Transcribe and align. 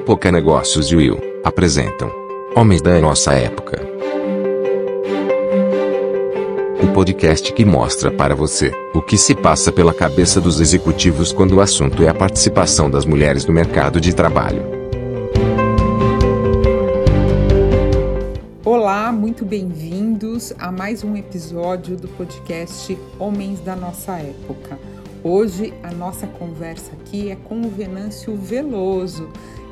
Época 0.00 0.32
Negócios 0.32 0.90
e 0.90 0.96
Will 0.96 1.20
apresentam 1.44 2.10
Homens 2.56 2.80
da 2.80 2.98
Nossa 2.98 3.34
Época. 3.34 3.78
O 6.82 6.92
podcast 6.94 7.52
que 7.52 7.66
mostra 7.66 8.10
para 8.10 8.34
você 8.34 8.72
o 8.94 9.02
que 9.02 9.18
se 9.18 9.34
passa 9.34 9.70
pela 9.70 9.92
cabeça 9.92 10.40
dos 10.40 10.58
executivos 10.58 11.32
quando 11.32 11.56
o 11.56 11.60
assunto 11.60 12.02
é 12.02 12.08
a 12.08 12.14
participação 12.14 12.90
das 12.90 13.04
mulheres 13.04 13.44
no 13.44 13.52
mercado 13.52 14.00
de 14.00 14.14
trabalho. 14.14 14.62
Olá, 18.64 19.12
muito 19.12 19.44
bem-vindos 19.44 20.54
a 20.58 20.72
mais 20.72 21.04
um 21.04 21.14
episódio 21.14 21.94
do 21.94 22.08
podcast 22.08 22.98
Homens 23.18 23.60
da 23.60 23.76
Nossa 23.76 24.12
Época. 24.12 24.78
Hoje 25.22 25.74
a 25.82 25.92
nossa 25.92 26.26
conversa 26.26 26.92
aqui 26.92 27.30
é 27.30 27.36
com 27.36 27.60
o 27.60 27.68
Venâncio 27.68 28.34
Veloso, 28.34 29.28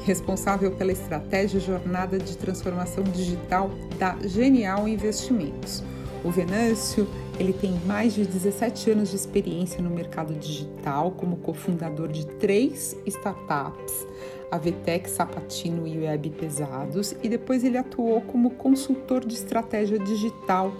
responsável 0.09 0.71
pela 0.71 0.91
estratégia 0.91 1.61
jornada 1.61 2.19
de 2.19 2.35
transformação 2.39 3.05
digital 3.05 3.71
da 3.99 4.17
Genial 4.25 4.89
Investimentos. 4.89 5.85
O 6.25 6.31
Venâncio, 6.31 7.07
ele 7.39 7.53
tem 7.53 7.79
mais 7.85 8.15
de 8.15 8.25
17 8.25 8.91
anos 8.91 9.11
de 9.11 9.17
experiência 9.17 9.83
no 9.83 9.91
mercado 9.91 10.33
digital 10.35 11.11
como 11.11 11.37
cofundador 11.37 12.09
de 12.09 12.27
três 12.27 12.97
startups, 13.07 14.07
a 14.51 14.57
VTEC, 14.57 15.11
Sapatino 15.11 15.87
e 15.87 15.99
Web 15.99 16.31
Pesados, 16.31 17.15
e 17.23 17.29
depois 17.29 17.63
ele 17.63 17.77
atuou 17.77 18.23
como 18.23 18.53
consultor 18.53 19.27
de 19.27 19.35
estratégia 19.35 19.99
digital 19.99 20.73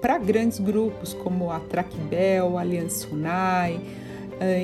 para 0.00 0.18
grandes 0.18 0.58
grupos 0.58 1.14
como 1.14 1.52
a 1.52 1.60
Trackbel, 1.60 2.58
Aliança 2.58 3.06
Unai, 3.12 3.80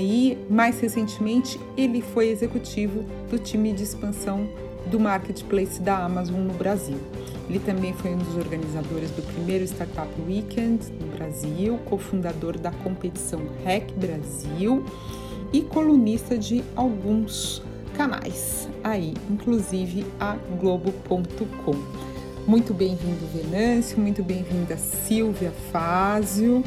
e 0.00 0.36
mais 0.50 0.80
recentemente 0.80 1.58
ele 1.76 2.02
foi 2.02 2.28
executivo 2.28 3.04
do 3.30 3.38
time 3.38 3.72
de 3.72 3.82
expansão 3.82 4.48
do 4.86 4.98
marketplace 4.98 5.80
da 5.80 6.04
Amazon 6.04 6.40
no 6.40 6.54
Brasil. 6.54 6.98
Ele 7.48 7.58
também 7.60 7.92
foi 7.92 8.12
um 8.12 8.18
dos 8.18 8.36
organizadores 8.36 9.10
do 9.10 9.22
primeiro 9.22 9.64
Startup 9.64 10.08
Weekend 10.26 10.92
no 11.00 11.06
Brasil, 11.16 11.78
cofundador 11.84 12.58
da 12.58 12.70
competição 12.70 13.40
REC 13.64 13.92
Brasil 13.92 14.84
e 15.52 15.62
colunista 15.62 16.36
de 16.36 16.62
alguns 16.76 17.62
canais 17.94 18.68
aí, 18.84 19.14
inclusive 19.30 20.04
a 20.20 20.36
Globo.com. 20.60 21.74
Muito 22.46 22.72
bem-vindo, 22.72 23.26
Venâncio, 23.34 23.98
muito 24.00 24.22
bem-vinda, 24.22 24.76
Silvia 24.76 25.52
Fázio 25.70 26.64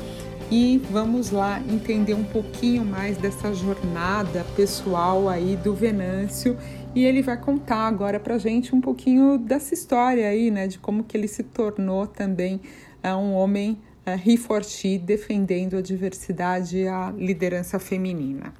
e 0.51 0.81
vamos 0.91 1.31
lá 1.31 1.61
entender 1.61 2.13
um 2.13 2.25
pouquinho 2.25 2.83
mais 2.83 3.15
dessa 3.15 3.53
jornada 3.53 4.45
pessoal 4.53 5.29
aí 5.29 5.55
do 5.55 5.73
Venâncio 5.73 6.57
e 6.93 7.05
ele 7.05 7.21
vai 7.21 7.37
contar 7.37 7.87
agora 7.87 8.19
para 8.19 8.37
gente 8.37 8.75
um 8.75 8.81
pouquinho 8.81 9.37
dessa 9.37 9.73
história 9.73 10.27
aí, 10.27 10.51
né, 10.51 10.67
de 10.67 10.77
como 10.77 11.05
que 11.05 11.15
ele 11.15 11.29
se 11.29 11.41
tornou 11.41 12.05
também 12.05 12.59
uh, 13.01 13.15
um 13.15 13.33
homem 13.33 13.79
uh, 14.05 14.37
for 14.37 14.61
she, 14.61 14.97
defendendo 14.97 15.77
a 15.77 15.81
diversidade 15.81 16.79
e 16.79 16.87
a 16.87 17.13
liderança 17.15 17.79
feminina. 17.79 18.53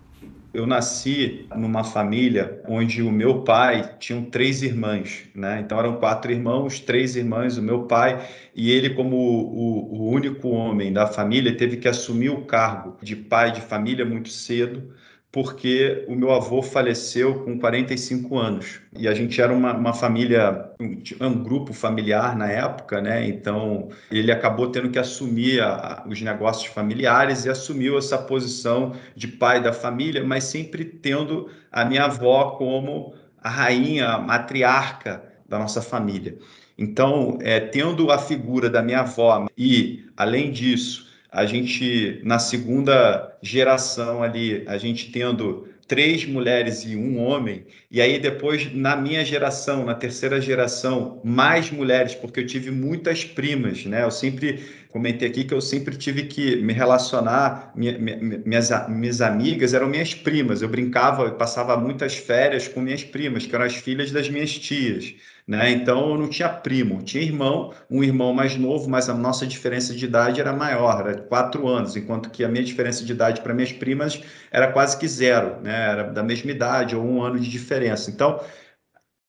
Eu 0.54 0.68
nasci 0.68 1.48
numa 1.56 1.82
família 1.84 2.62
onde 2.68 3.02
o 3.02 3.10
meu 3.10 3.44
pai 3.44 3.96
tinha 4.00 4.22
três 4.30 4.62
irmãs, 4.62 5.30
né? 5.34 5.62
Então 5.62 5.80
eram 5.80 5.98
quatro 5.98 6.30
irmãos, 6.32 6.80
três 6.80 7.16
irmãs, 7.16 7.58
o 7.58 7.62
meu 7.62 7.86
pai 7.88 8.28
e 8.54 8.70
ele 8.70 8.90
como 8.94 9.16
o, 9.16 9.94
o 9.96 10.10
único 10.10 10.50
homem 10.50 10.92
da 10.92 11.08
família 11.08 11.56
teve 11.56 11.78
que 11.78 11.88
assumir 11.88 12.30
o 12.30 12.46
cargo 12.46 12.98
de 13.02 13.16
pai 13.16 13.52
de 13.54 13.62
família 13.62 14.06
muito 14.06 14.28
cedo 14.30 14.94
porque 15.32 16.04
o 16.10 16.16
meu 16.16 16.32
avô 16.32 16.62
faleceu 16.62 17.46
com 17.46 17.58
45 17.58 18.38
anos. 18.38 18.82
E 18.98 19.08
a 19.08 19.14
gente 19.14 19.40
era 19.42 19.54
uma, 19.54 19.74
uma 19.74 19.94
família, 19.94 20.72
um, 20.80 21.02
um, 21.26 21.44
grupo 21.44 21.72
familiar 21.74 22.36
na 22.36 22.52
época, 22.52 23.02
né? 23.02 23.26
Então 23.26 23.90
ele 24.12 24.32
acabou 24.32 24.68
tendo 24.70 24.90
que 24.90 25.00
assumir 25.00 25.62
a, 25.62 26.04
os 26.06 26.22
negócios 26.22 26.66
familiares 26.66 27.46
e 27.46 27.50
assumiu 27.50 27.98
essa 27.98 28.18
posição 28.18 28.94
de 29.16 29.28
pai 29.28 29.62
da 29.62 29.72
família, 29.72 30.22
mas 30.24 30.44
sempre 30.44 30.84
tendo 30.84 31.50
a 31.72 31.86
minha 31.86 32.04
avó 32.06 32.52
como 32.52 33.14
a 33.42 33.50
rainha, 33.50 34.10
a 34.10 34.20
matriarca 34.20 35.24
da 35.48 35.58
nossa 35.58 35.82
família. 35.82 36.38
Então, 36.78 37.38
é, 37.42 37.60
tendo 37.60 38.12
a 38.12 38.18
figura 38.18 38.70
da 38.70 38.82
minha 38.82 39.02
avó 39.02 39.48
e, 39.58 40.06
além 40.18 40.52
disso, 40.52 41.11
a 41.32 41.46
gente, 41.46 42.22
na 42.24 42.40
segunda 42.40 43.38
geração 43.42 44.22
ali, 44.22 44.64
a 44.68 44.78
gente 44.78 45.12
tendo 45.12 45.70
três 45.88 46.26
mulheres 46.26 46.86
e 46.86 46.96
um 46.96 47.20
homem, 47.20 47.66
e 47.90 48.02
aí 48.02 48.18
depois, 48.18 48.74
na 48.74 48.96
minha 48.96 49.26
geração, 49.26 49.86
na 49.86 49.94
terceira 49.94 50.40
geração, 50.40 51.20
mais 51.24 51.70
mulheres, 51.70 52.16
porque 52.16 52.40
eu 52.40 52.46
tive 52.46 52.72
muitas 52.72 53.26
primas, 53.26 53.86
né? 53.86 54.04
Eu 54.04 54.12
sempre 54.12 54.64
comentei 54.90 55.28
aqui 55.28 55.44
que 55.44 55.54
eu 55.54 55.60
sempre 55.60 55.98
tive 55.98 56.24
que 56.24 56.58
me 56.58 56.72
relacionar, 56.72 57.74
minha, 57.76 57.98
minhas, 57.98 58.70
minhas 58.90 59.22
amigas 59.22 59.74
eram 59.74 59.88
minhas 59.90 60.14
primas, 60.14 60.62
eu 60.62 60.70
brincava, 60.70 61.30
passava 61.32 61.76
muitas 61.76 62.16
férias 62.16 62.68
com 62.70 62.80
minhas 62.82 63.04
primas, 63.04 63.46
que 63.46 63.54
eram 63.54 63.66
as 63.66 63.76
filhas 63.76 64.12
das 64.12 64.30
minhas 64.30 64.58
tias. 64.58 65.14
Né? 65.48 65.72
Então 65.72 66.12
eu 66.12 66.18
não 66.18 66.30
tinha 66.30 66.48
primo, 66.48 67.02
tinha 67.02 67.24
irmão, 67.24 67.74
um 67.90 68.04
irmão 68.04 68.34
mais 68.34 68.56
novo, 68.56 68.90
mas 68.90 69.10
a 69.10 69.14
nossa 69.14 69.46
diferença 69.46 69.94
de 69.94 70.06
idade 70.06 70.40
era 70.40 70.54
maior, 70.54 71.08
era 71.08 71.22
quatro 71.22 71.68
anos, 71.68 71.96
enquanto 71.96 72.30
que 72.30 72.44
a 72.44 72.48
minha 72.48 72.64
diferença 72.64 73.04
de 73.04 73.12
idade 73.12 73.42
para 73.42 73.54
minhas 73.54 73.72
primas 73.72 74.22
era 74.52 74.72
quase 74.72 74.98
que 74.98 75.08
zero, 75.08 75.60
né? 75.62 75.90
Era 75.92 76.04
da 76.04 76.24
mesma 76.24 76.52
idade 76.52 76.96
ou 76.96 77.04
um 77.04 77.22
ano 77.22 77.40
de 77.40 77.50
diferença. 77.50 78.10
Então 78.12 78.40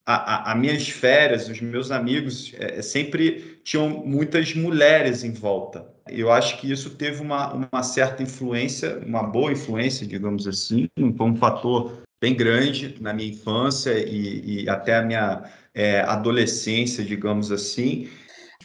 as 0.05 0.59
minhas 0.59 0.89
férias, 0.89 1.49
os 1.49 1.61
meus 1.61 1.93
amigos 1.93 2.53
é, 2.59 2.83
sempre 2.83 3.61
tinham 3.63 3.89
muitas 4.05 4.53
mulheres 4.53 5.23
em 5.23 5.33
volta. 5.33 5.87
Eu 6.09 6.33
acho 6.33 6.61
que 6.61 6.71
isso 6.71 6.91
teve 6.97 7.23
uma, 7.23 7.53
uma 7.53 7.83
certa 7.85 8.23
influência, 8.23 8.99
uma 9.07 9.23
boa 9.23 9.53
influência, 9.53 10.05
digamos 10.05 10.49
assim, 10.49 10.89
foi 11.17 11.27
um 11.27 11.37
fator 11.37 12.03
bem 12.21 12.35
grande 12.35 12.97
na 13.01 13.13
minha 13.13 13.31
infância 13.31 13.93
e, 13.93 14.65
e 14.65 14.69
até 14.69 14.97
a 14.97 15.03
minha 15.03 15.45
é, 15.75 16.01
adolescência, 16.01 17.05
digamos 17.05 17.51
assim. 17.51 18.09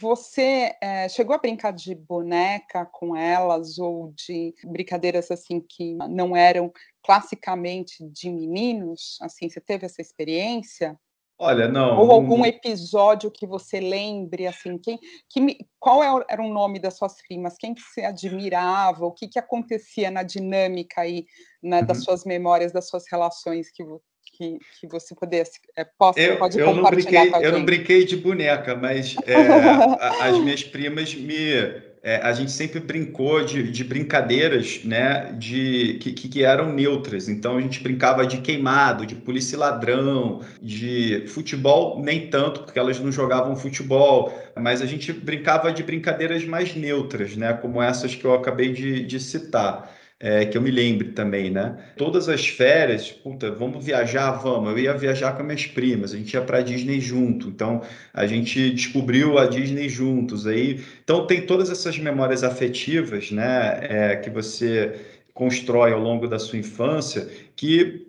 Você 0.00 0.76
é, 0.80 1.08
chegou 1.08 1.34
a 1.34 1.38
brincar 1.38 1.72
de 1.72 1.94
boneca 1.94 2.86
com 2.86 3.16
elas 3.16 3.78
ou 3.78 4.12
de 4.14 4.54
brincadeiras 4.64 5.30
assim 5.30 5.60
que 5.60 5.94
não 6.08 6.36
eram 6.36 6.72
classicamente 7.02 8.04
de 8.04 8.30
meninos? 8.30 9.18
Assim, 9.20 9.48
você 9.48 9.60
teve 9.60 9.86
essa 9.86 10.00
experiência? 10.00 10.96
Olha, 11.40 11.68
não. 11.68 11.98
Ou 11.98 12.10
algum 12.10 12.38
não... 12.38 12.46
episódio 12.46 13.30
que 13.30 13.46
você 13.46 13.78
lembre, 13.78 14.46
assim, 14.46 14.76
quem, 14.76 14.98
que, 15.28 15.58
qual 15.78 16.02
é 16.02 16.24
era 16.28 16.42
o 16.42 16.52
nome 16.52 16.80
das 16.80 16.96
suas 16.96 17.22
primas? 17.22 17.56
Quem 17.56 17.74
que 17.74 17.80
você 17.80 18.02
admirava? 18.02 19.06
O 19.06 19.12
que, 19.12 19.28
que 19.28 19.38
acontecia 19.38 20.10
na 20.10 20.24
dinâmica 20.24 21.02
aí, 21.02 21.26
né, 21.62 21.80
uhum. 21.80 21.86
das 21.86 22.02
suas 22.02 22.24
memórias, 22.24 22.72
das 22.72 22.88
suas 22.88 23.04
relações 23.08 23.70
que, 23.70 23.84
que, 24.24 24.58
que 24.80 24.86
você 24.86 25.14
pudesse, 25.14 25.60
é, 25.76 25.84
possa, 25.84 26.20
eu, 26.20 26.36
pode 26.36 26.58
eu 26.58 26.74
não 26.74 26.84
brinquei, 26.84 27.30
com 27.30 27.36
a 27.36 27.42
Eu 27.42 27.52
não 27.52 27.64
brinquei 27.64 28.04
de 28.04 28.16
boneca, 28.16 28.74
mas 28.76 29.16
é, 29.26 29.34
as 30.22 30.38
minhas 30.38 30.62
primas 30.62 31.14
me 31.14 31.88
é, 32.02 32.16
a 32.22 32.32
gente 32.32 32.52
sempre 32.52 32.80
brincou 32.80 33.44
de, 33.44 33.70
de 33.70 33.84
brincadeiras 33.84 34.84
né, 34.84 35.32
de, 35.36 35.98
que, 36.00 36.12
que, 36.12 36.44
eram 36.44 36.72
neutras. 36.72 37.28
Então 37.28 37.56
a 37.56 37.60
gente 37.60 37.82
brincava 37.82 38.26
de 38.26 38.38
queimado, 38.38 39.04
de 39.04 39.14
polícia 39.14 39.56
e 39.56 39.58
ladrão, 39.58 40.40
de 40.62 41.24
futebol, 41.26 42.00
nem 42.00 42.28
tanto, 42.28 42.62
porque 42.62 42.78
elas 42.78 43.00
não 43.00 43.10
jogavam 43.10 43.56
futebol, 43.56 44.32
mas 44.56 44.80
a 44.80 44.86
gente 44.86 45.12
brincava 45.12 45.72
de 45.72 45.82
brincadeiras 45.82 46.44
mais 46.44 46.74
neutras, 46.74 47.36
né, 47.36 47.52
como 47.54 47.82
essas 47.82 48.14
que 48.14 48.24
eu 48.24 48.34
acabei 48.34 48.72
de, 48.72 49.04
de 49.04 49.20
citar 49.20 49.97
é, 50.20 50.44
que 50.46 50.58
eu 50.58 50.62
me 50.62 50.70
lembre 50.70 51.10
também, 51.10 51.50
né? 51.50 51.92
Todas 51.96 52.28
as 52.28 52.46
férias, 52.46 53.10
puta, 53.10 53.52
vamos 53.52 53.84
viajar, 53.84 54.32
vamos. 54.32 54.70
Eu 54.70 54.78
ia 54.78 54.94
viajar 54.94 55.36
com 55.36 55.44
minhas 55.44 55.66
primas, 55.66 56.12
a 56.12 56.16
gente 56.16 56.32
ia 56.34 56.42
para 56.42 56.60
Disney 56.60 57.00
junto, 57.00 57.48
então 57.48 57.82
a 58.12 58.26
gente 58.26 58.70
descobriu 58.70 59.38
a 59.38 59.46
Disney 59.46 59.88
juntos 59.88 60.46
aí. 60.46 60.82
Então 61.04 61.26
tem 61.26 61.46
todas 61.46 61.70
essas 61.70 61.98
memórias 61.98 62.42
afetivas, 62.42 63.30
né? 63.30 63.78
É, 63.82 64.16
que 64.16 64.28
você 64.28 65.00
constrói 65.32 65.92
ao 65.92 66.00
longo 66.00 66.26
da 66.26 66.38
sua 66.38 66.58
infância, 66.58 67.28
que 67.54 68.06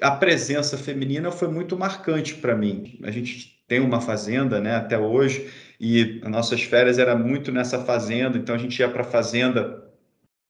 a 0.00 0.10
presença 0.10 0.76
feminina 0.76 1.30
foi 1.30 1.48
muito 1.48 1.78
marcante 1.78 2.34
para 2.34 2.56
mim. 2.56 2.98
A 3.04 3.10
gente 3.12 3.56
tem 3.68 3.80
uma 3.80 4.00
fazenda, 4.00 4.60
né? 4.60 4.74
Até 4.74 4.98
hoje 4.98 5.48
e 5.80 6.20
as 6.24 6.30
nossas 6.30 6.62
férias 6.62 6.98
era 6.98 7.14
muito 7.16 7.52
nessa 7.52 7.84
fazenda, 7.84 8.38
então 8.38 8.54
a 8.54 8.58
gente 8.58 8.78
ia 8.78 8.88
para 8.88 9.02
a 9.02 9.04
fazenda 9.04 9.85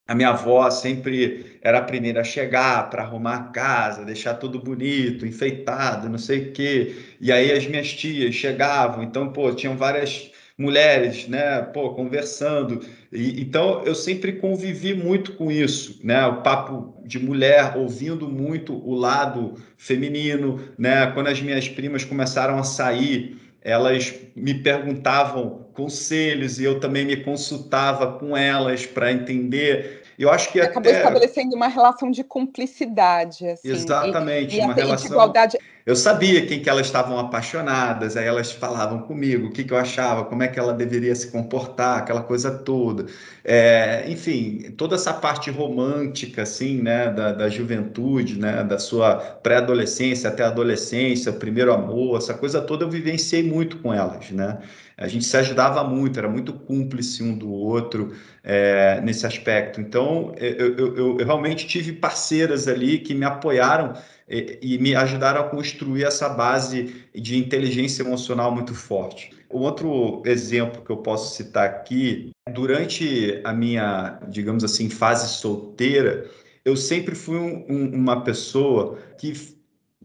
a 0.07 0.15
minha 0.15 0.29
avó 0.31 0.71
sempre 0.71 1.59
era 1.63 1.79
a 1.79 1.83
primeira 1.83 2.21
a 2.21 2.25
chegar 2.25 2.89
para 2.91 3.03
arrumar 3.03 3.37
a 3.37 3.43
casa, 3.45 4.05
deixar 4.05 4.35
tudo 4.35 4.61
bonito, 4.61 5.27
enfeitado, 5.27 6.09
não 6.09 6.19
sei 6.19 6.49
o 6.49 6.53
quê. 6.53 6.95
E 7.21 7.33
aí 7.33 7.51
as 7.51 7.67
minhas 7.67 7.93
tias 7.93 8.35
chegavam, 8.35 9.03
então, 9.03 9.33
pô, 9.33 9.53
tinham 9.53 9.77
várias 9.77 10.31
mulheres, 10.59 11.29
né, 11.29 11.61
pô, 11.63 11.91
conversando. 11.91 12.81
E, 13.13 13.41
então, 13.43 13.83
eu 13.85 13.95
sempre 13.95 14.35
convivi 14.35 14.95
muito 14.95 15.33
com 15.35 15.51
isso, 15.51 16.01
né, 16.03 16.25
o 16.27 16.41
papo 16.41 17.03
de 17.05 17.19
mulher, 17.19 17.77
ouvindo 17.77 18.29
muito 18.29 18.73
o 18.75 18.95
lado 18.95 19.55
feminino, 19.77 20.61
né, 20.79 21.11
quando 21.13 21.29
as 21.29 21.41
minhas 21.43 21.69
primas 21.69 22.05
começaram 22.05 22.59
a 22.59 22.63
sair, 22.63 23.39
elas 23.67 24.15
me 24.37 24.55
perguntavam 24.55 25.67
conselhos 25.75 26.61
e 26.61 26.65
eu 26.65 26.79
também 26.79 27.05
me 27.05 27.17
consultava 27.17 28.17
com 28.17 28.37
elas 28.37 28.87
para 28.87 29.11
entender 29.11 30.05
eu 30.17 30.31
acho 30.31 30.51
que 30.51 30.61
acabou 30.61 30.91
até... 30.91 31.01
estabelecendo 31.01 31.55
uma 31.55 31.69
relação 31.69 32.11
de 32.11 32.25
cumplicidade, 32.25 33.47
assim, 33.47 33.69
exatamente, 33.69 34.57
e, 34.57 34.61
e 34.61 34.63
uma 34.63 34.73
relação. 34.73 35.11
Igualdade. 35.11 35.59
Eu 35.87 35.95
sabia 35.95 36.45
quem 36.45 36.61
que 36.61 36.69
elas 36.69 36.87
estavam 36.87 37.17
apaixonadas, 37.17 38.17
aí 38.17 38.27
elas 38.27 38.51
falavam 38.51 39.03
comigo 39.03 39.47
o 39.47 39.53
que, 39.53 39.63
que 39.63 39.73
eu 39.73 39.77
achava, 39.77 40.25
como 40.25 40.43
é 40.43 40.49
que 40.49 40.59
ela 40.59 40.73
deveria 40.73 41.15
se 41.15 41.31
comportar, 41.31 41.99
aquela 41.99 42.25
coisa 42.25 42.51
toda. 42.51 43.07
É, 43.45 44.05
enfim, 44.09 44.73
toda 44.77 44.97
essa 44.97 45.15
parte 45.15 45.49
romântica, 45.49 46.43
assim, 46.43 46.83
né, 46.83 47.13
da, 47.13 47.33
da 47.33 47.49
juventude, 47.49 48.37
né, 48.37 48.65
da 48.65 48.81
sua 48.81 49.15
pré-adolescência 49.15 50.29
até 50.29 50.43
a 50.43 50.49
adolescência, 50.49 51.31
o 51.31 51.37
primeiro 51.37 51.73
amor, 51.73 52.19
essa 52.19 52.35
coisa 52.35 52.61
toda 52.61 52.85
eu 52.85 52.91
vivenciei 52.91 53.45
muito 53.45 53.79
com 53.79 53.95
elas, 53.95 54.33
né? 54.33 54.59
A 54.99 55.07
gente 55.09 55.27
se 55.27 55.37
ajudava 55.37 55.85
muito, 55.85 56.19
era 56.19 56.29
muito 56.29 56.55
cúmplice 56.55 57.23
um 57.23 57.37
do 57.37 57.53
outro 57.53 58.15
é, 58.43 58.99
nesse 59.03 59.27
aspecto. 59.27 59.79
Então, 59.79 60.35
eu, 60.39 60.75
eu, 60.75 60.97
eu, 60.97 61.17
realmente 61.19 61.67
tive 61.67 61.93
parceiras 61.93 62.67
ali 62.67 62.99
que 62.99 63.15
me 63.15 63.27
apoiaram 63.27 63.93
e, 64.29 64.59
e 64.61 64.79
me 64.79 64.95
ajudaram 64.95 65.41
a 65.41 65.49
construir 65.49 66.05
essa 66.05 66.29
base 66.29 67.07
de 67.15 67.39
inteligência 67.39 68.03
emocional 68.03 68.53
muito 68.53 68.75
forte. 68.75 69.31
Um 69.51 69.59
outro 69.59 70.23
exemplo 70.25 70.83
que 70.83 70.91
eu 70.91 70.97
posso 70.99 71.37
citar 71.37 71.67
aqui, 71.67 72.31
durante 72.53 73.41
a 73.45 73.53
minha, 73.53 74.19
digamos 74.29 74.65
assim, 74.65 74.91
fase 74.91 75.29
solteira, 75.39 76.29
eu 76.65 76.77
sempre 76.77 77.15
fui 77.15 77.39
um, 77.39 77.65
um, 77.69 77.95
uma 77.95 78.25
pessoa 78.25 78.99
que, 79.19 79.33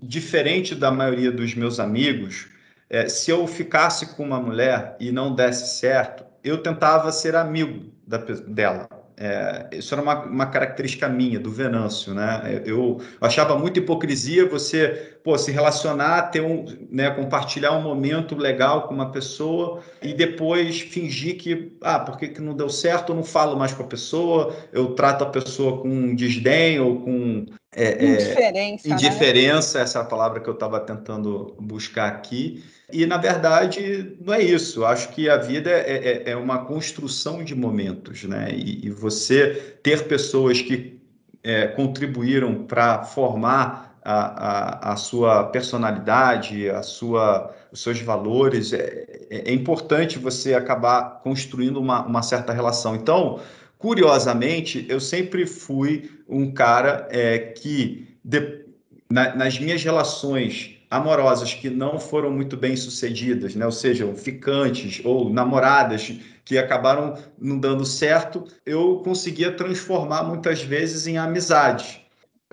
diferente 0.02 0.76
da 0.76 0.92
maioria 0.92 1.32
dos 1.32 1.56
meus 1.56 1.80
amigos, 1.80 2.50
é, 2.88 3.10
se 3.10 3.32
eu 3.32 3.48
ficasse 3.48 4.16
com 4.16 4.24
uma 4.24 4.40
mulher 4.40 4.96
e 5.00 5.12
não 5.12 5.34
desse 5.34 5.80
certo, 5.80 6.24
eu 6.44 6.62
tentava 6.62 7.12
ser 7.12 7.36
amigo 7.36 7.92
da, 8.06 8.18
dela. 8.18 9.01
É, 9.24 9.68
isso 9.74 9.94
era 9.94 10.02
uma, 10.02 10.26
uma, 10.26 10.46
característica 10.48 11.08
minha, 11.08 11.40
do 11.40 11.52
Venâncio, 11.52 12.12
né? 12.12 12.64
Eu, 12.66 13.00
achava 13.22 13.56
muita 13.56 13.78
hipocrisia 13.78 14.50
você, 14.50 15.16
pô, 15.24 15.38
se 15.38 15.52
relacionar, 15.52 16.32
ter 16.32 16.42
um, 16.42 16.66
né, 16.90 17.12
compartilhar 17.12 17.72
um 17.74 17.84
momento 17.84 18.36
legal 18.36 18.88
com 18.88 18.96
uma 18.96 19.12
pessoa 19.12 19.84
e 20.02 20.12
depois 20.12 20.82
fingir 20.82 21.38
que, 21.38 21.72
ah, 21.84 22.00
porque 22.00 22.30
que 22.30 22.42
não 22.42 22.56
deu 22.56 22.68
certo, 22.68 23.12
eu 23.12 23.16
não 23.16 23.24
falo 23.24 23.56
mais 23.56 23.76
com 23.76 23.84
a 23.84 23.88
pessoa, 23.88 24.56
eu 24.74 24.96
trato 24.96 25.24
a 25.24 25.30
pessoa 25.30 25.84
com 25.84 26.16
desdém 26.16 26.80
ou 26.80 27.02
com 27.02 27.46
é, 27.74 28.06
indiferença. 28.06 28.88
É, 28.88 28.92
indiferença, 28.92 29.78
né? 29.78 29.84
essa 29.84 30.00
é 30.00 30.02
a 30.02 30.06
palavra 30.06 30.40
que 30.40 30.50
eu 30.50 30.54
estava 30.54 30.80
tentando 30.80 31.56
buscar 31.60 32.08
aqui. 32.08 32.64
E, 32.92 33.06
na 33.06 33.18
verdade, 33.18 34.18
não 34.20 34.34
é 34.34 34.42
isso. 34.42 34.82
Eu 34.82 34.88
acho 34.88 35.10
que 35.10 35.30
a 35.30 35.38
vida 35.38 35.70
é, 35.70 36.24
é, 36.28 36.32
é 36.32 36.36
uma 36.36 36.66
construção 36.66 37.44
de 37.44 37.56
momentos, 37.56 38.24
né? 38.26 38.50
E, 38.52 38.86
e 38.86 38.90
você 38.90 39.78
ter 39.82 40.08
pessoas 40.08 40.62
que 40.62 41.00
é, 41.44 41.68
contribuíram 41.68 42.66
para 42.66 43.04
formar 43.04 44.00
a, 44.04 44.90
a, 44.90 44.94
a, 44.94 44.96
sua 44.96 45.46
personalidade, 45.46 46.70
a 46.70 46.84
sua, 46.84 47.54
os 47.72 47.82
seus 47.82 48.02
valores, 48.02 48.74
é, 48.74 49.06
é, 49.30 49.50
é 49.50 49.54
importante 49.54 50.20
você 50.20 50.54
acabar 50.54 51.22
construindo 51.24 51.78
uma, 51.78 52.06
uma 52.06 52.22
certa 52.22 52.52
relação. 52.52 52.96
Então, 52.96 53.40
curiosamente, 53.78 54.86
eu 54.90 55.00
sempre 55.00 55.46
fui 55.46 56.10
um 56.32 56.52
cara 56.52 57.08
é, 57.12 57.38
que, 57.38 58.08
de, 58.24 58.66
na, 59.10 59.36
nas 59.36 59.60
minhas 59.60 59.84
relações 59.84 60.78
amorosas 60.90 61.54
que 61.54 61.70
não 61.70 62.00
foram 62.00 62.32
muito 62.32 62.58
bem 62.58 62.76
sucedidas, 62.76 63.56
né? 63.56 63.66
ou 63.66 63.72
seja, 63.72 64.12
ficantes 64.14 65.02
ou 65.06 65.30
namoradas 65.30 66.14
que 66.44 66.58
acabaram 66.58 67.18
não 67.40 67.58
dando 67.58 67.86
certo, 67.86 68.46
eu 68.66 68.98
conseguia 68.98 69.52
transformar 69.52 70.24
muitas 70.24 70.62
vezes 70.62 71.08
em 71.08 71.18
amizades. 71.18 72.02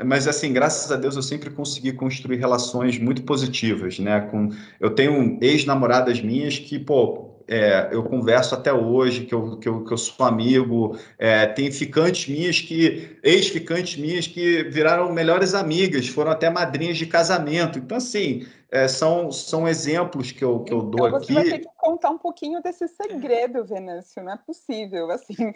Mas 0.05 0.29
assim, 0.29 0.53
graças 0.53 0.93
a 0.93 0.97
Deus 0.97 1.17
eu 1.17 1.23
sempre 1.23 1.51
consegui 1.51 1.93
construir 1.93 2.37
relações 2.37 2.99
muito 2.99 3.23
positivas, 3.23 3.99
né? 3.99 4.21
Com 4.21 4.51
eu 4.79 4.91
tenho 4.91 5.37
ex-namoradas 5.41 6.21
minhas 6.21 6.57
que, 6.57 6.79
pô, 6.79 7.38
é, 7.49 7.89
eu 7.91 8.03
converso 8.03 8.55
até 8.55 8.73
hoje, 8.73 9.25
que 9.25 9.35
eu, 9.35 9.57
que 9.57 9.69
eu, 9.69 9.83
que 9.83 9.93
eu 9.93 9.97
sou 9.97 10.27
amigo, 10.27 10.99
é, 11.19 11.47
tem 11.47 11.71
ficantes 11.73 12.29
minhas 12.29 12.61
que, 12.61 13.17
ex-ficantes 13.23 13.97
minhas 13.97 14.27
que 14.27 14.65
viraram 14.65 15.11
melhores 15.13 15.55
amigas, 15.55 16.07
foram 16.09 16.31
até 16.31 16.51
madrinhas 16.51 16.99
de 16.99 17.07
casamento. 17.07 17.79
Então, 17.79 17.97
assim, 17.97 18.47
é, 18.71 18.87
são, 18.87 19.33
são 19.33 19.67
exemplos 19.67 20.31
que 20.31 20.45
eu, 20.45 20.63
que 20.63 20.73
eu 20.73 20.83
dou 20.83 21.09
então, 21.09 21.19
aqui. 21.19 21.27
Você 21.29 21.33
vai 21.33 21.45
ter 21.45 21.59
que 21.61 21.69
contar 21.77 22.11
um 22.11 22.19
pouquinho 22.19 22.63
desse 22.63 22.87
segredo, 22.87 23.65
Venâncio, 23.65 24.23
não 24.23 24.33
é 24.33 24.37
possível, 24.37 25.11
assim. 25.11 25.35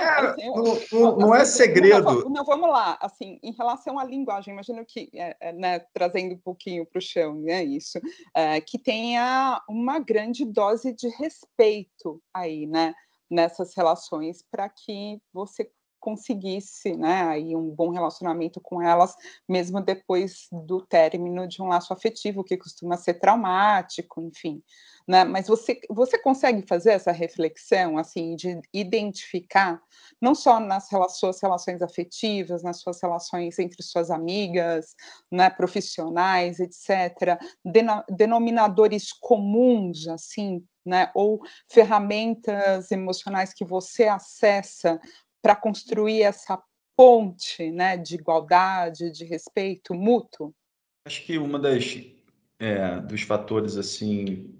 É, 0.00 0.26
assim 0.26 0.46
não, 0.46 0.64
não, 0.92 1.16
não, 1.16 1.34
é 1.34 1.44
segredo. 1.44 2.24
Não, 2.24 2.30
não, 2.30 2.44
vamos 2.44 2.68
lá, 2.68 2.98
assim, 3.00 3.38
em 3.42 3.52
relação 3.52 3.98
à 3.98 4.04
linguagem, 4.04 4.52
imagino 4.52 4.84
que, 4.86 5.10
é, 5.14 5.36
é 5.40 5.52
né, 5.52 5.78
trazendo 5.92 6.34
um 6.34 6.38
pouquinho 6.38 6.86
para 6.86 6.98
o 6.98 7.02
chão, 7.02 7.34
né, 7.40 7.62
isso, 7.64 7.98
é, 8.34 8.60
que 8.60 8.78
tenha 8.78 9.60
uma 9.68 9.98
grande 9.98 10.44
dose 10.44 10.92
de 10.92 11.08
respeito 11.08 12.22
aí, 12.32 12.66
né, 12.66 12.94
nessas 13.30 13.74
relações, 13.74 14.42
para 14.50 14.68
que 14.68 15.20
você 15.32 15.70
conseguisse 16.04 16.94
né, 16.98 17.22
aí 17.22 17.56
um 17.56 17.70
bom 17.70 17.88
relacionamento 17.88 18.60
com 18.60 18.82
elas, 18.82 19.16
mesmo 19.48 19.80
depois 19.80 20.46
do 20.52 20.82
término 20.82 21.48
de 21.48 21.62
um 21.62 21.66
laço 21.66 21.94
afetivo, 21.94 22.44
que 22.44 22.58
costuma 22.58 22.98
ser 22.98 23.14
traumático, 23.14 24.20
enfim. 24.20 24.62
Né? 25.08 25.24
Mas 25.24 25.48
você, 25.48 25.80
você 25.88 26.18
consegue 26.18 26.62
fazer 26.68 26.90
essa 26.90 27.10
reflexão, 27.10 27.96
assim, 27.96 28.36
de 28.36 28.60
identificar, 28.70 29.80
não 30.20 30.34
só 30.34 30.60
nas 30.60 30.88
suas 31.16 31.40
relações 31.40 31.80
afetivas, 31.80 32.62
nas 32.62 32.80
suas 32.80 33.00
relações 33.02 33.58
entre 33.58 33.82
suas 33.82 34.10
amigas, 34.10 34.94
né, 35.32 35.48
profissionais, 35.48 36.60
etc., 36.60 37.38
denominadores 38.10 39.10
comuns, 39.10 40.06
assim, 40.06 40.62
né, 40.84 41.10
ou 41.14 41.40
ferramentas 41.68 42.90
emocionais 42.90 43.54
que 43.54 43.64
você 43.64 44.04
acessa 44.04 45.00
para 45.44 45.54
construir 45.54 46.22
essa 46.22 46.58
ponte 46.96 47.70
né, 47.70 47.98
de 47.98 48.14
igualdade, 48.14 49.10
de 49.10 49.26
respeito 49.26 49.92
mútuo? 49.92 50.54
Acho 51.06 51.22
que 51.22 51.36
uma 51.36 51.58
das 51.58 52.02
é, 52.58 52.98
dos 53.00 53.20
fatores 53.20 53.76
assim 53.76 54.54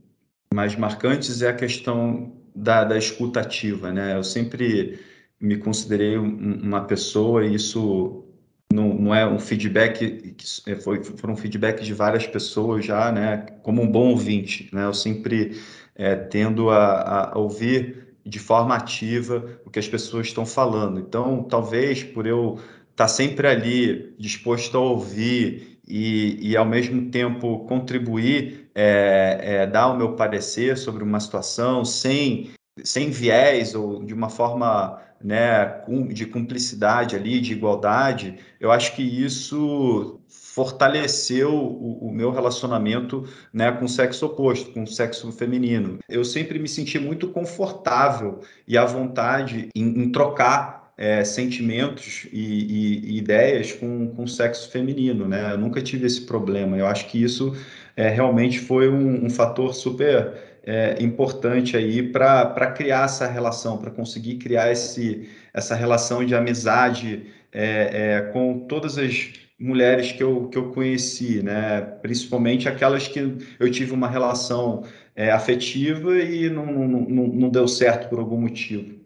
mais 0.52 0.76
marcantes 0.76 1.40
é 1.40 1.48
a 1.48 1.56
questão 1.56 2.36
da, 2.54 2.84
da 2.84 2.98
escuta 2.98 3.40
ativa, 3.40 3.90
né? 3.90 4.14
Eu 4.14 4.22
sempre 4.22 5.00
me 5.40 5.56
considerei 5.56 6.18
uma 6.18 6.84
pessoa 6.84 7.46
e 7.46 7.54
isso 7.54 8.22
não, 8.70 8.92
não 8.92 9.14
é 9.14 9.26
um 9.26 9.38
feedback 9.38 10.34
que 10.34 10.70
é, 10.70 10.76
foi 10.76 11.02
foram 11.02 11.34
feedbacks 11.34 11.86
de 11.86 11.94
várias 11.94 12.26
pessoas 12.26 12.84
já, 12.84 13.10
né? 13.10 13.38
Como 13.62 13.80
um 13.80 13.90
bom 13.90 14.10
ouvinte, 14.10 14.68
né? 14.70 14.84
Eu 14.84 14.92
sempre 14.92 15.58
é, 15.94 16.14
tendo 16.14 16.68
a, 16.68 17.32
a 17.32 17.38
ouvir 17.38 18.03
de 18.24 18.38
forma 18.38 18.74
ativa 18.74 19.44
o 19.64 19.70
que 19.70 19.78
as 19.78 19.88
pessoas 19.88 20.28
estão 20.28 20.46
falando. 20.46 20.98
Então, 20.98 21.42
talvez 21.42 22.02
por 22.02 22.26
eu 22.26 22.58
estar 22.90 23.08
sempre 23.08 23.46
ali 23.46 24.14
disposto 24.18 24.76
a 24.76 24.80
ouvir 24.80 25.78
e, 25.86 26.38
e 26.40 26.56
ao 26.56 26.64
mesmo 26.64 27.10
tempo 27.10 27.66
contribuir, 27.66 28.70
é, 28.74 29.40
é, 29.42 29.66
dar 29.66 29.88
o 29.88 29.96
meu 29.96 30.14
parecer 30.14 30.78
sobre 30.78 31.02
uma 31.02 31.20
situação 31.20 31.84
sem, 31.84 32.50
sem 32.82 33.10
viés 33.10 33.74
ou 33.74 34.02
de 34.02 34.14
uma 34.14 34.30
forma 34.30 35.00
né, 35.24 35.80
de 36.12 36.26
cumplicidade 36.26 37.16
ali, 37.16 37.40
de 37.40 37.52
igualdade, 37.52 38.36
eu 38.60 38.70
acho 38.70 38.94
que 38.94 39.02
isso 39.02 40.20
fortaleceu 40.28 41.50
o, 41.50 42.08
o, 42.08 42.12
meu 42.12 42.30
relacionamento 42.30 43.26
né, 43.50 43.72
com 43.72 43.86
o 43.86 43.88
sexo 43.88 44.26
oposto, 44.26 44.70
com 44.72 44.82
o 44.82 44.86
sexo 44.86 45.32
feminino. 45.32 45.98
Eu 46.06 46.24
sempre 46.24 46.58
me 46.58 46.68
senti 46.68 46.98
muito 46.98 47.28
confortável 47.28 48.40
e 48.68 48.76
à 48.76 48.84
vontade 48.84 49.70
em, 49.74 50.02
em 50.02 50.12
trocar 50.12 50.92
é, 50.96 51.24
sentimentos 51.24 52.28
e, 52.30 52.38
e, 52.38 53.14
e, 53.14 53.18
ideias 53.18 53.72
com, 53.72 54.14
o 54.16 54.28
sexo 54.28 54.70
feminino, 54.70 55.26
né? 55.26 55.54
Eu 55.54 55.58
nunca 55.58 55.82
tive 55.82 56.06
esse 56.06 56.20
problema. 56.20 56.76
Eu 56.76 56.86
acho 56.86 57.08
que 57.08 57.20
isso 57.20 57.56
é, 57.96 58.08
realmente 58.08 58.60
foi 58.60 58.88
um, 58.88 59.24
um 59.24 59.30
fator 59.30 59.74
super 59.74 60.53
é, 60.66 61.02
importante 61.02 61.76
aí 61.76 62.02
para 62.02 62.72
criar 62.72 63.04
essa 63.04 63.26
relação, 63.26 63.78
para 63.78 63.90
conseguir 63.90 64.36
criar 64.36 64.70
esse, 64.70 65.28
essa 65.52 65.74
relação 65.74 66.24
de 66.24 66.34
amizade 66.34 67.26
é, 67.52 68.16
é, 68.16 68.20
com 68.32 68.66
todas 68.66 68.98
as 68.98 69.32
mulheres 69.58 70.12
que 70.12 70.22
eu, 70.22 70.48
que 70.48 70.58
eu 70.58 70.72
conheci, 70.72 71.42
né? 71.42 71.80
Principalmente 72.02 72.68
aquelas 72.68 73.06
que 73.06 73.36
eu 73.58 73.70
tive 73.70 73.92
uma 73.92 74.08
relação 74.08 74.84
é, 75.14 75.30
afetiva 75.30 76.18
e 76.18 76.50
não, 76.50 76.66
não, 76.66 76.88
não, 76.88 77.26
não 77.28 77.48
deu 77.48 77.68
certo 77.68 78.08
por 78.08 78.18
algum 78.18 78.40
motivo. 78.40 79.03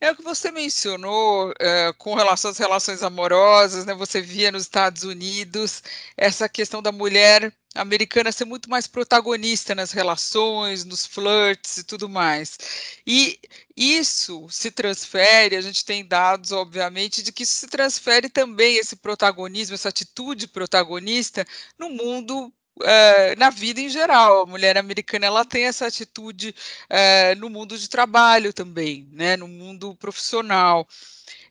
É 0.00 0.10
o 0.10 0.16
que 0.16 0.22
você 0.22 0.50
mencionou 0.50 1.52
é, 1.58 1.92
com 1.98 2.14
relação 2.14 2.50
às 2.50 2.58
relações 2.58 3.02
amorosas, 3.02 3.84
né? 3.84 3.94
Você 3.94 4.20
via 4.20 4.52
nos 4.52 4.62
Estados 4.62 5.02
Unidos 5.02 5.82
essa 6.16 6.48
questão 6.48 6.82
da 6.82 6.92
mulher 6.92 7.52
americana 7.74 8.32
ser 8.32 8.44
muito 8.44 8.70
mais 8.70 8.86
protagonista 8.86 9.74
nas 9.74 9.92
relações, 9.92 10.84
nos 10.84 11.06
flirts 11.06 11.78
e 11.78 11.84
tudo 11.84 12.08
mais. 12.08 12.58
E 13.06 13.38
isso 13.76 14.48
se 14.50 14.70
transfere, 14.70 15.56
a 15.56 15.60
gente 15.60 15.84
tem 15.84 16.04
dados, 16.06 16.52
obviamente, 16.52 17.22
de 17.22 17.32
que 17.32 17.42
isso 17.42 17.54
se 17.54 17.66
transfere 17.66 18.28
também, 18.28 18.76
esse 18.76 18.96
protagonismo, 18.96 19.74
essa 19.74 19.90
atitude 19.90 20.48
protagonista, 20.48 21.46
no 21.78 21.90
mundo 21.90 22.52
Uh, 22.78 23.32
na 23.38 23.48
vida 23.48 23.80
em 23.80 23.88
geral. 23.88 24.42
A 24.42 24.46
mulher 24.46 24.76
americana 24.76 25.26
ela 25.26 25.44
tem 25.46 25.64
essa 25.64 25.86
atitude 25.86 26.54
uh, 26.90 27.38
no 27.38 27.48
mundo 27.48 27.78
de 27.78 27.88
trabalho 27.88 28.52
também, 28.52 29.08
né, 29.12 29.34
no 29.36 29.48
mundo 29.48 29.94
profissional. 29.94 30.86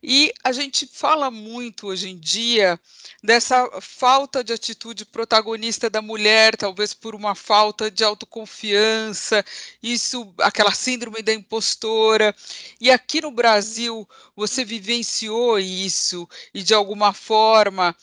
E 0.03 0.31
a 0.43 0.51
gente 0.51 0.87
fala 0.87 1.31
muito 1.31 1.87
hoje 1.87 2.09
em 2.09 2.17
dia 2.17 2.79
dessa 3.23 3.67
falta 3.81 4.43
de 4.43 4.53
atitude 4.53 5.03
protagonista 5.03 5.89
da 5.89 5.99
mulher, 5.99 6.55
talvez 6.55 6.93
por 6.93 7.15
uma 7.15 7.33
falta 7.33 7.89
de 7.89 8.03
autoconfiança, 8.03 9.43
isso, 9.81 10.31
aquela 10.37 10.73
síndrome 10.75 11.23
da 11.23 11.33
impostora. 11.33 12.35
E 12.79 12.91
aqui 12.91 13.19
no 13.19 13.31
Brasil, 13.31 14.07
você 14.35 14.63
vivenciou 14.63 15.57
isso 15.57 16.29
e 16.53 16.61
de 16.61 16.75
alguma 16.75 17.11
forma 17.11 17.95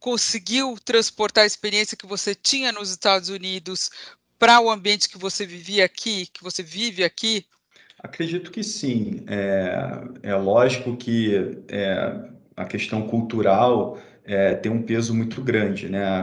conseguiu 0.00 0.76
transportar 0.84 1.44
a 1.44 1.46
experiência 1.46 1.96
que 1.96 2.06
você 2.06 2.34
tinha 2.34 2.72
nos 2.72 2.90
Estados 2.90 3.28
Unidos 3.28 3.90
para 4.38 4.60
o 4.60 4.70
ambiente 4.70 5.08
que 5.08 5.18
você 5.18 5.44
vivia 5.44 5.84
aqui, 5.84 6.26
que 6.26 6.42
você 6.42 6.62
vive 6.62 7.02
aqui? 7.02 7.44
Acredito 7.98 8.50
que 8.50 8.62
sim. 8.62 9.24
É, 9.26 10.00
é 10.22 10.34
lógico 10.36 10.96
que 10.96 11.62
é, 11.68 12.16
a 12.56 12.64
questão 12.64 13.02
cultural 13.08 13.98
é, 14.24 14.54
tem 14.54 14.70
um 14.70 14.82
peso 14.82 15.14
muito 15.14 15.40
grande, 15.40 15.88
né? 15.88 16.04
A, 16.04 16.20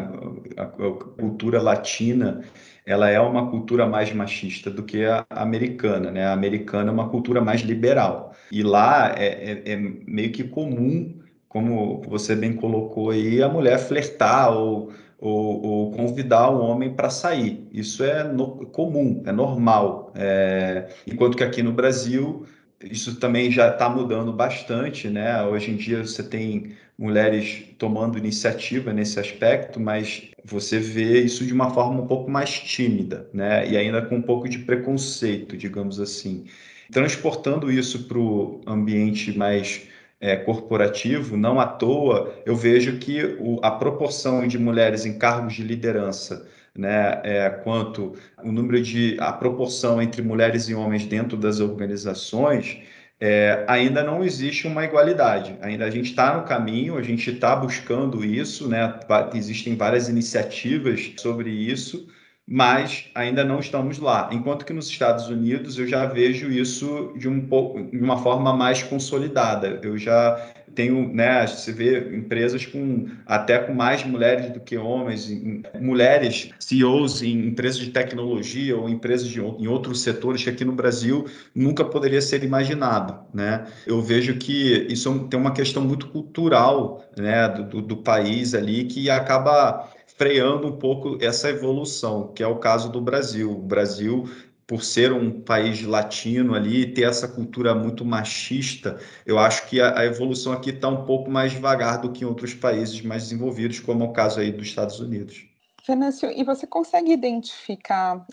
a, 0.57 0.63
a, 0.63 0.67
cultura 0.67 1.61
latina 1.61 2.41
ela 2.85 3.09
é 3.09 3.19
uma 3.19 3.49
cultura 3.49 3.87
mais 3.87 4.13
machista 4.13 4.69
do 4.69 4.83
que 4.83 5.03
a 5.05 5.25
americana, 5.31 6.11
né? 6.11 6.25
A 6.25 6.33
americana 6.33 6.91
é 6.91 6.93
uma 6.93 7.09
cultura 7.09 7.41
mais 7.41 7.61
liberal 7.61 8.33
e 8.51 8.61
lá 8.61 9.13
é, 9.17 9.63
é, 9.65 9.71
é 9.73 9.75
meio 9.75 10.31
que 10.31 10.43
comum 10.43 11.19
como 11.55 12.01
você 12.01 12.35
bem 12.35 12.51
colocou 12.51 13.11
aí, 13.11 13.41
a 13.41 13.47
mulher 13.47 13.79
flertar 13.79 14.51
ou, 14.51 14.91
ou, 15.17 15.65
ou 15.65 15.91
convidar 15.91 16.49
o 16.49 16.59
homem 16.59 16.93
para 16.93 17.09
sair. 17.09 17.65
Isso 17.71 18.03
é 18.03 18.25
no, 18.25 18.65
comum, 18.65 19.23
é 19.25 19.31
normal. 19.31 20.11
É, 20.15 20.89
enquanto 21.07 21.37
que 21.37 21.45
aqui 21.45 21.63
no 21.63 21.71
Brasil, 21.71 22.45
isso 22.83 23.21
também 23.21 23.49
já 23.49 23.69
está 23.69 23.87
mudando 23.87 24.33
bastante, 24.33 25.07
né? 25.07 25.41
Hoje 25.45 25.71
em 25.71 25.77
dia 25.77 26.05
você 26.05 26.21
tem 26.23 26.73
mulheres 26.99 27.63
tomando 27.79 28.17
iniciativa 28.17 28.91
nesse 28.91 29.17
aspecto, 29.17 29.79
mas 29.79 30.23
você 30.43 30.77
vê 30.77 31.21
isso 31.21 31.45
de 31.45 31.53
uma 31.53 31.69
forma 31.69 32.01
um 32.01 32.07
pouco 32.07 32.29
mais 32.29 32.49
tímida, 32.49 33.29
né? 33.33 33.65
E 33.65 33.77
ainda 33.77 34.01
com 34.01 34.17
um 34.17 34.21
pouco 34.21 34.49
de 34.49 34.59
preconceito, 34.59 35.55
digamos 35.55 36.01
assim. 36.01 36.43
Transportando 36.91 37.71
isso 37.71 38.09
para 38.09 38.19
o 38.19 38.59
ambiente 38.67 39.35
mais 39.37 39.87
é, 40.19 40.35
corporativo, 40.35 41.37
não 41.37 41.59
à 41.59 41.65
toa, 41.67 42.33
eu 42.45 42.55
vejo 42.55 42.97
que 42.97 43.37
o, 43.39 43.59
a 43.61 43.71
proporção 43.71 44.47
de 44.47 44.57
mulheres 44.57 45.05
em 45.05 45.17
cargos 45.17 45.53
de 45.53 45.63
liderança, 45.63 46.47
né, 46.75 47.21
é, 47.23 47.49
quanto 47.49 48.13
o 48.43 48.51
número 48.51 48.81
de 48.81 49.17
a 49.19 49.31
proporção 49.31 50.01
entre 50.01 50.21
mulheres 50.21 50.67
e 50.69 50.75
homens 50.75 51.05
dentro 51.05 51.37
das 51.37 51.59
organizações, 51.59 52.79
é, 53.19 53.63
ainda 53.67 54.03
não 54.03 54.23
existe 54.23 54.67
uma 54.67 54.83
igualdade. 54.83 55.57
Ainda 55.61 55.85
a 55.85 55.89
gente 55.89 56.09
está 56.09 56.37
no 56.37 56.43
caminho, 56.43 56.97
a 56.97 57.01
gente 57.01 57.31
está 57.31 57.55
buscando 57.55 58.25
isso, 58.25 58.67
né? 58.67 58.99
Existem 59.33 59.75
várias 59.75 60.09
iniciativas 60.09 61.13
sobre 61.17 61.49
isso, 61.49 62.07
mas 62.47 63.05
ainda 63.15 63.43
não 63.43 63.59
estamos 63.59 63.97
lá. 63.97 64.29
Enquanto 64.31 64.65
que 64.65 64.73
nos 64.73 64.87
Estados 64.87 65.27
Unidos 65.29 65.79
eu 65.79 65.87
já 65.87 66.05
vejo 66.05 66.51
isso 66.51 67.13
de 67.17 67.27
um 67.27 67.41
pouco, 67.41 67.83
de 67.83 67.97
uma 67.97 68.17
forma 68.17 68.53
mais 68.53 68.83
consolidada. 68.83 69.79
Eu 69.81 69.97
já 69.97 70.53
tenho, 70.75 71.07
né, 71.13 71.47
você 71.47 71.71
vê 71.71 72.15
empresas 72.15 72.65
com 72.65 73.07
até 73.25 73.57
com 73.57 73.73
mais 73.73 74.03
mulheres 74.05 74.51
do 74.51 74.59
que 74.59 74.77
homens, 74.77 75.31
mulheres 75.79 76.49
CEOs 76.59 77.23
em 77.23 77.47
empresas 77.47 77.79
de 77.79 77.91
tecnologia 77.91 78.77
ou 78.77 78.89
empresas 78.89 79.27
de, 79.27 79.39
em 79.39 79.67
outros 79.67 80.01
setores 80.01 80.43
que 80.43 80.49
aqui 80.49 80.65
no 80.65 80.73
Brasil 80.73 81.25
nunca 81.55 81.85
poderia 81.85 82.21
ser 82.21 82.43
imaginado, 82.43 83.17
né? 83.33 83.65
Eu 83.87 84.01
vejo 84.01 84.35
que 84.35 84.85
isso 84.89 85.27
tem 85.29 85.39
uma 85.39 85.53
questão 85.53 85.81
muito 85.81 86.09
cultural, 86.09 87.05
né, 87.17 87.47
do, 87.47 87.81
do 87.81 87.97
país 87.97 88.53
ali 88.53 88.83
que 88.83 89.09
acaba 89.09 89.89
freando 90.17 90.67
um 90.67 90.77
pouco 90.77 91.17
essa 91.21 91.49
evolução, 91.49 92.29
que 92.33 92.41
é 92.41 92.47
o 92.47 92.57
caso 92.57 92.89
do 92.89 93.01
Brasil. 93.01 93.51
O 93.51 93.61
Brasil, 93.61 94.29
por 94.65 94.83
ser 94.83 95.11
um 95.11 95.41
país 95.41 95.83
latino 95.83 96.55
ali, 96.55 96.93
ter 96.93 97.03
essa 97.03 97.27
cultura 97.27 97.75
muito 97.75 98.05
machista, 98.05 98.97
eu 99.25 99.37
acho 99.37 99.67
que 99.67 99.79
a, 99.81 99.99
a 99.99 100.05
evolução 100.05 100.53
aqui 100.53 100.69
está 100.69 100.87
um 100.87 101.05
pouco 101.05 101.29
mais 101.29 101.51
devagar 101.51 101.99
do 101.99 102.11
que 102.11 102.23
em 102.23 102.27
outros 102.27 102.53
países 102.53 103.01
mais 103.01 103.23
desenvolvidos, 103.23 103.79
como 103.79 104.03
é 104.03 104.07
o 104.07 104.13
caso 104.13 104.39
aí 104.39 104.51
dos 104.51 104.67
Estados 104.67 104.99
Unidos. 104.99 105.45
Venâncio, 105.87 106.31
e 106.31 106.43
você 106.43 106.65
consegue 106.65 107.11
identificar 107.11 108.17
uh, 108.17 108.25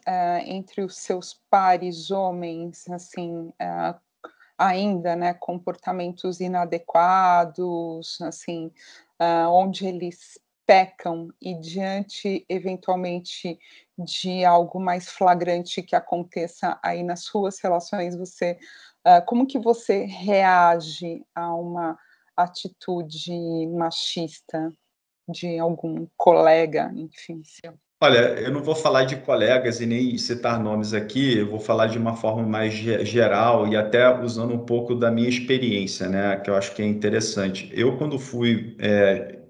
entre 0.46 0.82
os 0.82 0.96
seus 0.96 1.38
pares 1.50 2.10
homens, 2.10 2.88
assim, 2.88 3.52
uh, 3.60 3.94
ainda, 4.56 5.14
né, 5.14 5.34
comportamentos 5.34 6.40
inadequados, 6.40 8.18
assim, 8.22 8.70
uh, 9.20 9.50
onde 9.50 9.86
eles 9.86 10.40
pecam 10.72 11.28
e 11.38 11.54
diante 11.54 12.46
eventualmente 12.48 13.58
de 13.98 14.42
algo 14.42 14.80
mais 14.80 15.10
flagrante 15.10 15.82
que 15.82 15.94
aconteça 15.94 16.78
aí 16.82 17.02
nas 17.02 17.24
suas 17.24 17.60
relações, 17.60 18.16
você 18.16 18.56
uh, 19.06 19.22
como 19.26 19.46
que 19.46 19.58
você 19.58 20.06
reage 20.06 21.22
a 21.34 21.54
uma 21.54 21.98
atitude 22.34 23.66
machista 23.66 24.72
de 25.28 25.58
algum 25.58 26.06
colega, 26.16 26.90
enfim, 26.96 27.42
seu? 27.44 27.74
Olha, 28.02 28.40
eu 28.40 28.50
não 28.50 28.62
vou 28.62 28.74
falar 28.74 29.04
de 29.04 29.16
colegas 29.16 29.78
e 29.80 29.86
nem 29.86 30.16
citar 30.16 30.58
nomes 30.58 30.94
aqui, 30.94 31.38
eu 31.38 31.50
vou 31.50 31.60
falar 31.60 31.86
de 31.86 31.98
uma 31.98 32.16
forma 32.16 32.42
mais 32.44 32.72
geral 32.72 33.68
e 33.68 33.76
até 33.76 34.08
usando 34.20 34.54
um 34.54 34.64
pouco 34.64 34.94
da 34.94 35.10
minha 35.10 35.28
experiência, 35.28 36.08
né, 36.08 36.36
que 36.38 36.48
eu 36.48 36.56
acho 36.56 36.74
que 36.74 36.80
é 36.80 36.86
interessante. 36.86 37.70
Eu, 37.74 37.98
quando 37.98 38.18
fui 38.18 38.74
é, 38.80 39.41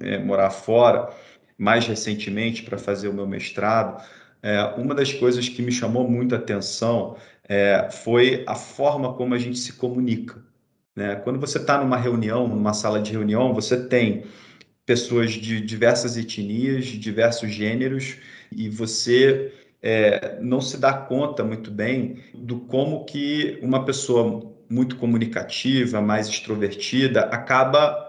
é, 0.00 0.18
morar 0.18 0.50
fora, 0.50 1.10
mais 1.56 1.86
recentemente, 1.86 2.62
para 2.62 2.78
fazer 2.78 3.08
o 3.08 3.12
meu 3.12 3.26
mestrado, 3.26 4.02
é, 4.42 4.62
uma 4.76 4.94
das 4.94 5.12
coisas 5.12 5.48
que 5.48 5.62
me 5.62 5.72
chamou 5.72 6.08
muito 6.08 6.34
a 6.34 6.38
atenção 6.38 7.16
é, 7.48 7.88
foi 7.90 8.44
a 8.46 8.54
forma 8.54 9.14
como 9.14 9.34
a 9.34 9.38
gente 9.38 9.58
se 9.58 9.72
comunica. 9.72 10.42
Né? 10.94 11.16
Quando 11.16 11.40
você 11.40 11.58
está 11.58 11.78
numa 11.78 11.96
reunião, 11.96 12.46
numa 12.46 12.72
sala 12.72 13.00
de 13.00 13.12
reunião, 13.12 13.52
você 13.52 13.88
tem 13.88 14.24
pessoas 14.86 15.32
de 15.32 15.60
diversas 15.60 16.16
etnias, 16.16 16.86
de 16.86 16.98
diversos 16.98 17.50
gêneros, 17.50 18.16
e 18.50 18.68
você 18.68 19.52
é, 19.82 20.38
não 20.40 20.60
se 20.60 20.78
dá 20.78 20.92
conta 20.92 21.44
muito 21.44 21.70
bem 21.70 22.22
do 22.34 22.60
como 22.60 23.04
que 23.04 23.58
uma 23.62 23.84
pessoa 23.84 24.54
muito 24.68 24.96
comunicativa, 24.96 26.00
mais 26.00 26.28
extrovertida, 26.28 27.22
acaba 27.22 28.07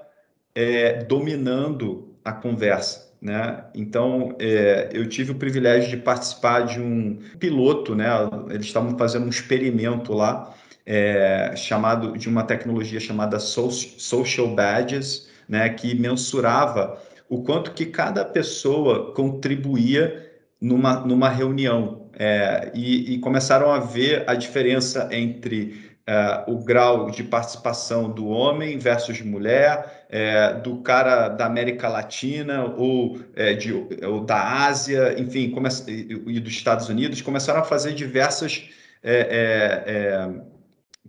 é, 0.60 1.04
dominando 1.06 2.10
a 2.24 2.34
conversa. 2.34 3.08
Né? 3.22 3.64
Então, 3.74 4.36
é, 4.40 4.90
eu 4.92 5.08
tive 5.08 5.32
o 5.32 5.36
privilégio 5.36 5.90
de 5.90 5.98
participar 5.98 6.66
de 6.66 6.82
um 6.82 7.18
piloto, 7.40 7.96
né? 7.96 8.08
Eles 8.50 8.66
estavam 8.66 8.98
fazendo 8.98 9.26
um 9.26 9.30
experimento 9.30 10.14
lá, 10.14 10.54
é, 10.86 11.54
chamado 11.56 12.18
de 12.18 12.28
uma 12.28 12.44
tecnologia 12.44 13.00
chamada 13.00 13.40
social 13.40 14.48
badges, 14.54 15.30
né? 15.48 15.70
Que 15.70 15.96
mensurava 15.96 17.02
o 17.30 17.42
quanto 17.44 17.72
que 17.72 17.86
cada 17.86 18.26
pessoa 18.26 19.14
contribuía 19.14 20.30
numa, 20.60 21.00
numa 21.02 21.30
reunião 21.30 22.10
é, 22.18 22.72
e, 22.74 23.14
e 23.14 23.20
começaram 23.20 23.72
a 23.72 23.80
ver 23.80 24.24
a 24.28 24.36
diferença 24.36 25.08
entre 25.12 25.89
é, 26.10 26.44
o 26.48 26.58
grau 26.58 27.12
de 27.12 27.24
participação 27.24 28.10
do 28.10 28.28
homem 28.30 28.80
versus 28.80 29.22
mulher, 29.22 30.08
é, 30.10 30.56
do 30.56 30.78
cara 30.78 31.30
da 31.30 31.46
América 31.46 31.88
Latina 31.88 32.66
ou, 32.66 33.20
é, 33.36 33.54
de, 33.54 33.72
ou 33.72 34.26
da 34.26 34.66
Ásia, 34.66 35.20
enfim, 35.20 35.54
e, 35.88 36.40
dos 36.40 36.54
Estados 36.54 36.90
Unidos, 36.90 37.22
começaram 37.22 37.60
a 37.60 37.64
fazer 37.64 37.94
diversas 37.94 38.72
é, 39.04 40.28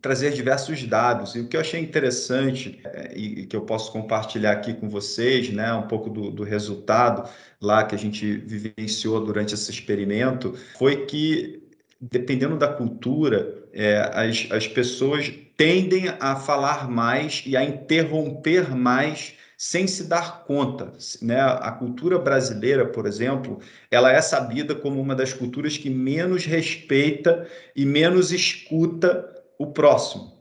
trazer 0.03 0.33
diversos 0.33 0.83
dados. 0.85 1.35
E 1.35 1.41
o 1.41 1.49
que 1.49 1.57
eu 1.57 1.63
achei 1.63 1.81
interessante 1.81 2.79
e 3.15 3.47
que 3.47 3.57
eu 3.57 3.63
posso 3.63 3.91
compartilhar 3.93 4.53
aqui 4.53 4.75
com 4.75 4.89
vocês, 4.89 5.51
né, 5.51 5.73
um 5.73 5.89
pouco 5.89 6.11
do, 6.11 6.31
do 6.31 6.43
resultado 6.43 7.27
lá 7.59 7.85
que 7.85 7.95
a 7.95 7.99
gente 7.99 8.37
vivenciou 8.37 9.25
durante 9.25 9.55
esse 9.55 9.71
experimento, 9.71 10.55
foi 10.77 11.07
que 11.07 11.61
dependendo 12.01 12.57
da 12.57 12.69
cultura, 12.69 13.60
é, 13.73 14.11
as, 14.13 14.49
as 14.51 14.67
pessoas 14.67 15.33
tendem 15.57 16.09
a 16.21 16.37
falar 16.37 16.91
mais 16.91 17.43
e 17.47 17.57
a 17.57 17.65
interromper 17.65 18.75
mais 18.75 19.35
sem 19.57 19.87
se 19.87 20.05
dar 20.05 20.45
conta. 20.45 20.93
Né? 21.21 21.39
A 21.39 21.71
cultura 21.71 22.19
brasileira, 22.19 22.87
por 22.87 23.07
exemplo, 23.07 23.61
ela 23.91 24.11
é 24.11 24.21
sabida 24.23 24.75
como 24.75 24.99
uma 24.99 25.15
das 25.15 25.35
culturas 25.35 25.77
que 25.77 25.91
menos 25.91 26.47
respeita 26.47 27.47
e 27.77 27.85
menos 27.85 28.33
escuta 28.33 29.29
o 29.59 29.67
próximo. 29.67 30.41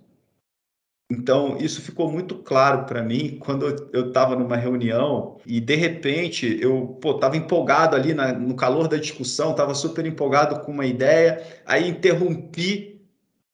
Então, 1.12 1.57
isso 1.57 1.81
ficou 1.81 2.09
muito 2.09 2.36
claro 2.36 2.86
para 2.86 3.03
mim 3.03 3.38
quando 3.39 3.89
eu 3.91 4.07
estava 4.09 4.36
numa 4.36 4.55
reunião 4.55 5.38
e, 5.45 5.59
de 5.59 5.75
repente, 5.75 6.57
eu 6.62 6.98
estava 7.03 7.36
empolgado 7.36 7.95
ali 7.98 8.13
na, 8.13 8.31
no 8.31 8.55
calor 8.55 8.88
da 8.88 8.95
discussão, 8.95 9.51
estava 9.51 9.74
super 9.74 10.05
empolgado 10.05 10.59
com 10.62 10.71
uma 10.71 10.86
ideia, 10.86 11.43
aí 11.65 11.89
interrompi 11.89 12.88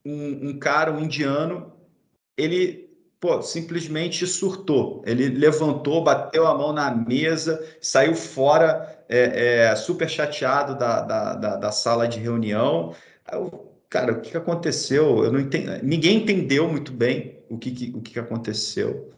um, 0.06 0.50
um 0.50 0.60
cara, 0.60 0.92
um 0.92 1.04
indiano, 1.04 1.74
ele 2.38 2.86
pô, 3.20 3.42
simplesmente 3.42 4.28
surtou. 4.28 5.02
Ele 5.06 5.30
levantou, 5.30 6.04
bateu 6.04 6.46
a 6.46 6.56
mão 6.56 6.72
na 6.72 6.94
mesa, 6.94 7.66
saiu 7.82 8.16
fora, 8.16 9.04
é, 9.10 9.70
é, 9.72 9.76
super 9.76 10.10
chateado 10.10 10.78
da, 10.78 11.02
da, 11.02 11.36
da, 11.36 11.56
da 11.58 11.72
sala 11.72 12.08
de 12.08 12.20
reunião. 12.20 12.94
Eu, 13.32 13.72
cara, 13.90 14.14
o 14.14 14.22
que 14.22 14.38
aconteceu? 14.38 15.24
Eu 15.24 15.32
não 15.32 15.40
entendo. 15.40 15.84
Ninguém 15.84 16.18
entendeu 16.18 16.68
muito 16.70 16.92
bem 16.92 17.44
o 17.50 17.58
que, 17.58 17.92
o 17.96 18.02
que 18.02 18.20
aconteceu. 18.20 19.12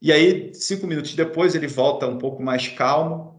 E 0.00 0.12
aí, 0.12 0.54
cinco 0.54 0.86
minutos 0.86 1.14
depois, 1.14 1.54
ele 1.54 1.66
volta 1.66 2.06
um 2.06 2.18
pouco 2.18 2.42
mais 2.42 2.68
calmo 2.68 3.31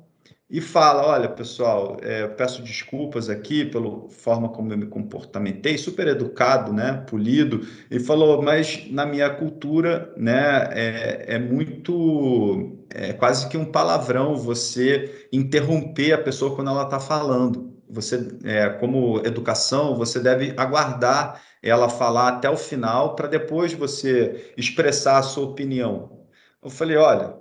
e 0.54 0.62
fala: 0.62 1.08
Olha, 1.08 1.28
pessoal, 1.28 1.98
é, 2.04 2.28
peço 2.28 2.62
desculpas 2.62 3.28
aqui 3.30 3.66
pela 3.66 4.08
forma 4.10 4.50
como 4.50 4.72
eu 4.72 4.78
me 4.78 4.86
comportamentei, 4.86 5.78
super 5.80 6.08
educado, 6.08 6.72
né, 6.72 7.04
polido. 7.10 7.62
Ele 7.90 8.04
falou: 8.04 8.42
Mas 8.44 8.88
na 8.92 9.04
minha 9.06 9.30
cultura, 9.32 10.14
né, 10.16 10.70
é, 10.72 11.36
é 11.36 11.40
muito, 11.40 12.78
é 12.94 13.14
quase 13.14 13.50
que 13.50 13.58
um 13.58 13.66
palavrão 13.66 14.38
você 14.38 15.28
interromper 15.34 16.14
a 16.14 16.20
pessoa 16.20 16.56
quando 16.56 16.70
ela 16.70 16.84
está 16.84 17.00
falando 17.00 17.74
você, 17.90 18.28
é, 18.44 18.70
como 18.70 19.20
educação, 19.26 19.96
você 19.96 20.20
deve 20.20 20.54
aguardar 20.58 21.42
ela 21.62 21.88
falar 21.90 22.30
até 22.30 22.50
o 22.50 22.58
final 22.58 23.16
para 23.16 23.28
depois 23.28 23.74
você 23.74 24.54
expressar 24.58 25.20
a 25.20 25.24
sua 25.24 25.46
opinião. 25.46 26.26
Eu 26.62 26.70
falei, 26.70 26.98
olha, 26.98 27.36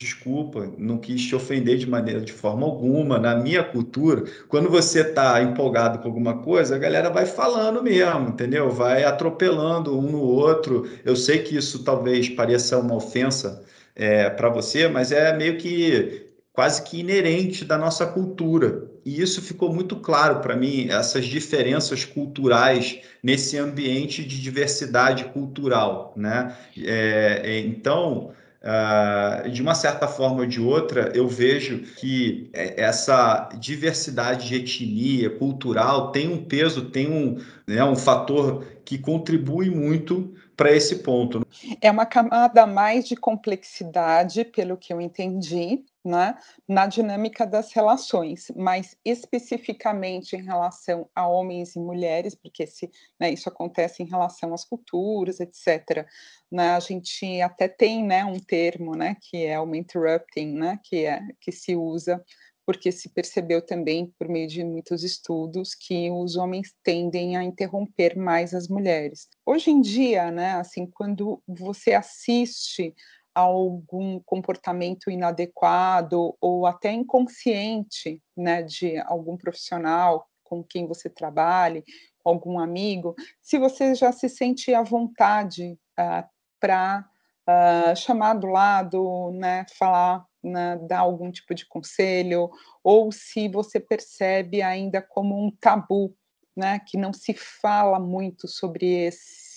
desculpa, 0.00 0.72
não 0.78 0.96
quis 0.96 1.26
te 1.26 1.34
ofender 1.34 1.76
de 1.76 1.88
maneira, 1.88 2.20
de 2.20 2.32
forma 2.32 2.64
alguma. 2.64 3.18
Na 3.18 3.34
minha 3.34 3.64
cultura, 3.64 4.24
quando 4.48 4.70
você 4.70 5.00
está 5.00 5.42
empolgado 5.42 5.98
com 5.98 6.06
alguma 6.06 6.38
coisa, 6.38 6.76
a 6.76 6.78
galera 6.78 7.10
vai 7.10 7.26
falando 7.26 7.82
mesmo, 7.82 8.28
entendeu? 8.28 8.70
Vai 8.70 9.02
atropelando 9.04 9.98
um 9.98 10.02
no 10.12 10.20
outro. 10.22 10.88
Eu 11.04 11.16
sei 11.16 11.40
que 11.40 11.56
isso 11.56 11.82
talvez 11.82 12.28
pareça 12.28 12.78
uma 12.78 12.94
ofensa 12.94 13.64
é, 13.96 14.30
para 14.30 14.48
você, 14.48 14.86
mas 14.86 15.10
é 15.10 15.36
meio 15.36 15.58
que 15.58 16.28
quase 16.52 16.82
que 16.82 17.00
inerente 17.00 17.64
da 17.64 17.76
nossa 17.76 18.06
cultura. 18.06 18.88
E 19.04 19.20
isso 19.20 19.40
ficou 19.42 19.72
muito 19.72 19.96
claro 19.96 20.40
para 20.40 20.54
mim, 20.54 20.88
essas 20.90 21.24
diferenças 21.24 22.04
culturais 22.04 23.00
nesse 23.22 23.56
ambiente 23.56 24.24
de 24.24 24.40
diversidade 24.40 25.24
cultural. 25.26 26.12
Né? 26.16 26.56
É, 26.76 27.42
é 27.44 27.60
então, 27.60 28.32
uh, 28.68 29.48
de 29.48 29.62
uma 29.62 29.74
certa 29.74 30.06
forma 30.06 30.40
ou 30.40 30.46
de 30.46 30.60
outra, 30.60 31.10
eu 31.14 31.26
vejo 31.26 31.80
que 31.96 32.50
essa 32.52 33.48
diversidade 33.58 34.48
de 34.48 34.56
etnia 34.56 35.30
cultural 35.30 36.12
tem 36.12 36.28
um 36.28 36.44
peso, 36.44 36.90
tem 36.90 37.10
um, 37.10 37.38
né, 37.66 37.82
um 37.82 37.96
fator 37.96 38.64
que 38.84 38.98
contribui 38.98 39.70
muito 39.70 40.34
para 40.56 40.72
esse 40.72 40.96
ponto. 40.96 41.46
É 41.80 41.90
uma 41.90 42.04
camada 42.04 42.66
mais 42.66 43.06
de 43.06 43.14
complexidade, 43.14 44.44
pelo 44.44 44.76
que 44.76 44.92
eu 44.92 45.00
entendi, 45.00 45.84
né, 46.08 46.36
na 46.66 46.86
dinâmica 46.86 47.46
das 47.46 47.72
relações, 47.72 48.50
mas 48.56 48.96
especificamente 49.04 50.34
em 50.34 50.42
relação 50.42 51.08
a 51.14 51.28
homens 51.28 51.76
e 51.76 51.78
mulheres, 51.78 52.34
porque 52.34 52.66
se, 52.66 52.90
né, 53.20 53.30
isso 53.30 53.48
acontece 53.48 54.02
em 54.02 54.06
relação 54.06 54.54
às 54.54 54.64
culturas, 54.64 55.38
etc. 55.38 56.06
Né, 56.50 56.70
a 56.70 56.80
gente 56.80 57.40
até 57.42 57.68
tem 57.68 58.02
né, 58.02 58.24
um 58.24 58.38
termo 58.38 58.96
né, 58.96 59.16
que 59.20 59.44
é 59.44 59.60
o 59.60 59.74
interrupting, 59.74 60.54
né, 60.54 60.80
que, 60.82 61.04
é, 61.04 61.20
que 61.40 61.52
se 61.52 61.76
usa 61.76 62.24
porque 62.68 62.92
se 62.92 63.08
percebeu 63.08 63.62
também, 63.62 64.12
por 64.18 64.28
meio 64.28 64.46
de 64.46 64.62
muitos 64.62 65.02
estudos, 65.02 65.74
que 65.74 66.10
os 66.10 66.36
homens 66.36 66.74
tendem 66.82 67.34
a 67.34 67.42
interromper 67.42 68.14
mais 68.14 68.52
as 68.52 68.68
mulheres. 68.68 69.26
Hoje 69.46 69.70
em 69.70 69.80
dia, 69.80 70.30
né, 70.30 70.50
assim, 70.50 70.86
quando 70.86 71.42
você 71.48 71.94
assiste 71.94 72.94
algum 73.38 74.20
comportamento 74.20 75.10
inadequado 75.10 76.36
ou 76.40 76.66
até 76.66 76.92
inconsciente, 76.92 78.22
né, 78.36 78.62
de 78.62 78.98
algum 78.98 79.36
profissional 79.36 80.26
com 80.42 80.64
quem 80.64 80.86
você 80.86 81.08
trabalhe, 81.08 81.84
algum 82.24 82.58
amigo, 82.58 83.14
se 83.40 83.58
você 83.58 83.94
já 83.94 84.12
se 84.12 84.28
sente 84.28 84.74
à 84.74 84.82
vontade 84.82 85.72
uh, 85.72 85.78
ah, 85.98 86.28
para 86.60 87.04
uh, 87.46 87.90
ah, 87.90 87.94
chamar 87.94 88.34
do 88.34 88.46
lado, 88.46 89.30
né, 89.32 89.64
falar, 89.78 90.24
né, 90.42 90.78
dar 90.88 91.00
algum 91.00 91.30
tipo 91.30 91.54
de 91.54 91.66
conselho, 91.66 92.50
ou 92.82 93.12
se 93.12 93.48
você 93.48 93.78
percebe 93.78 94.62
ainda 94.62 95.00
como 95.00 95.38
um 95.38 95.50
tabu, 95.50 96.14
né, 96.56 96.80
que 96.86 96.96
não 96.96 97.12
se 97.12 97.34
fala 97.34 98.00
muito 98.00 98.48
sobre 98.48 99.06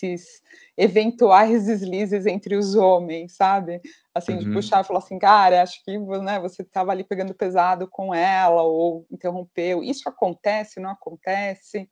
esses 0.01 0.41
eventuais 0.77 1.65
deslizes 1.65 2.25
entre 2.25 2.55
os 2.55 2.75
homens, 2.75 3.35
sabe? 3.35 3.81
Assim, 4.13 4.33
uhum. 4.33 4.39
de 4.39 4.51
puxar 4.51 4.81
e 4.81 4.87
falar 4.87 4.99
assim, 4.99 5.19
cara, 5.19 5.61
acho 5.61 5.83
que 5.83 5.97
né, 5.97 6.39
você 6.39 6.63
estava 6.63 6.91
ali 6.91 7.03
pegando 7.03 7.33
pesado 7.33 7.87
com 7.87 8.13
ela, 8.13 8.63
ou 8.63 9.05
interrompeu. 9.11 9.83
Isso 9.83 10.07
acontece, 10.09 10.79
não 10.79 10.89
acontece? 10.89 11.87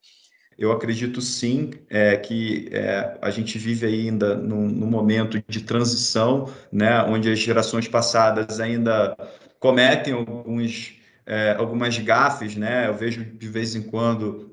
Eu 0.57 0.73
acredito 0.73 1.21
sim 1.21 1.71
é, 1.89 2.17
que 2.17 2.67
é, 2.73 3.17
a 3.21 3.29
gente 3.29 3.57
vive 3.57 3.85
ainda 3.85 4.35
num, 4.35 4.67
num, 4.67 4.87
momento 4.87 5.41
de 5.47 5.61
transição, 5.61 6.51
né, 6.69 7.01
onde 7.03 7.31
as 7.31 7.39
gerações 7.39 7.87
passadas 7.87 8.59
ainda 8.59 9.15
cometem 9.57 10.13
alguns, 10.13 10.99
é, 11.25 11.55
algumas 11.57 11.97
gafes, 11.99 12.57
né? 12.57 12.87
Eu 12.87 12.93
vejo 12.93 13.23
de 13.23 13.47
vez 13.47 13.73
em 13.73 13.81
quando 13.81 14.48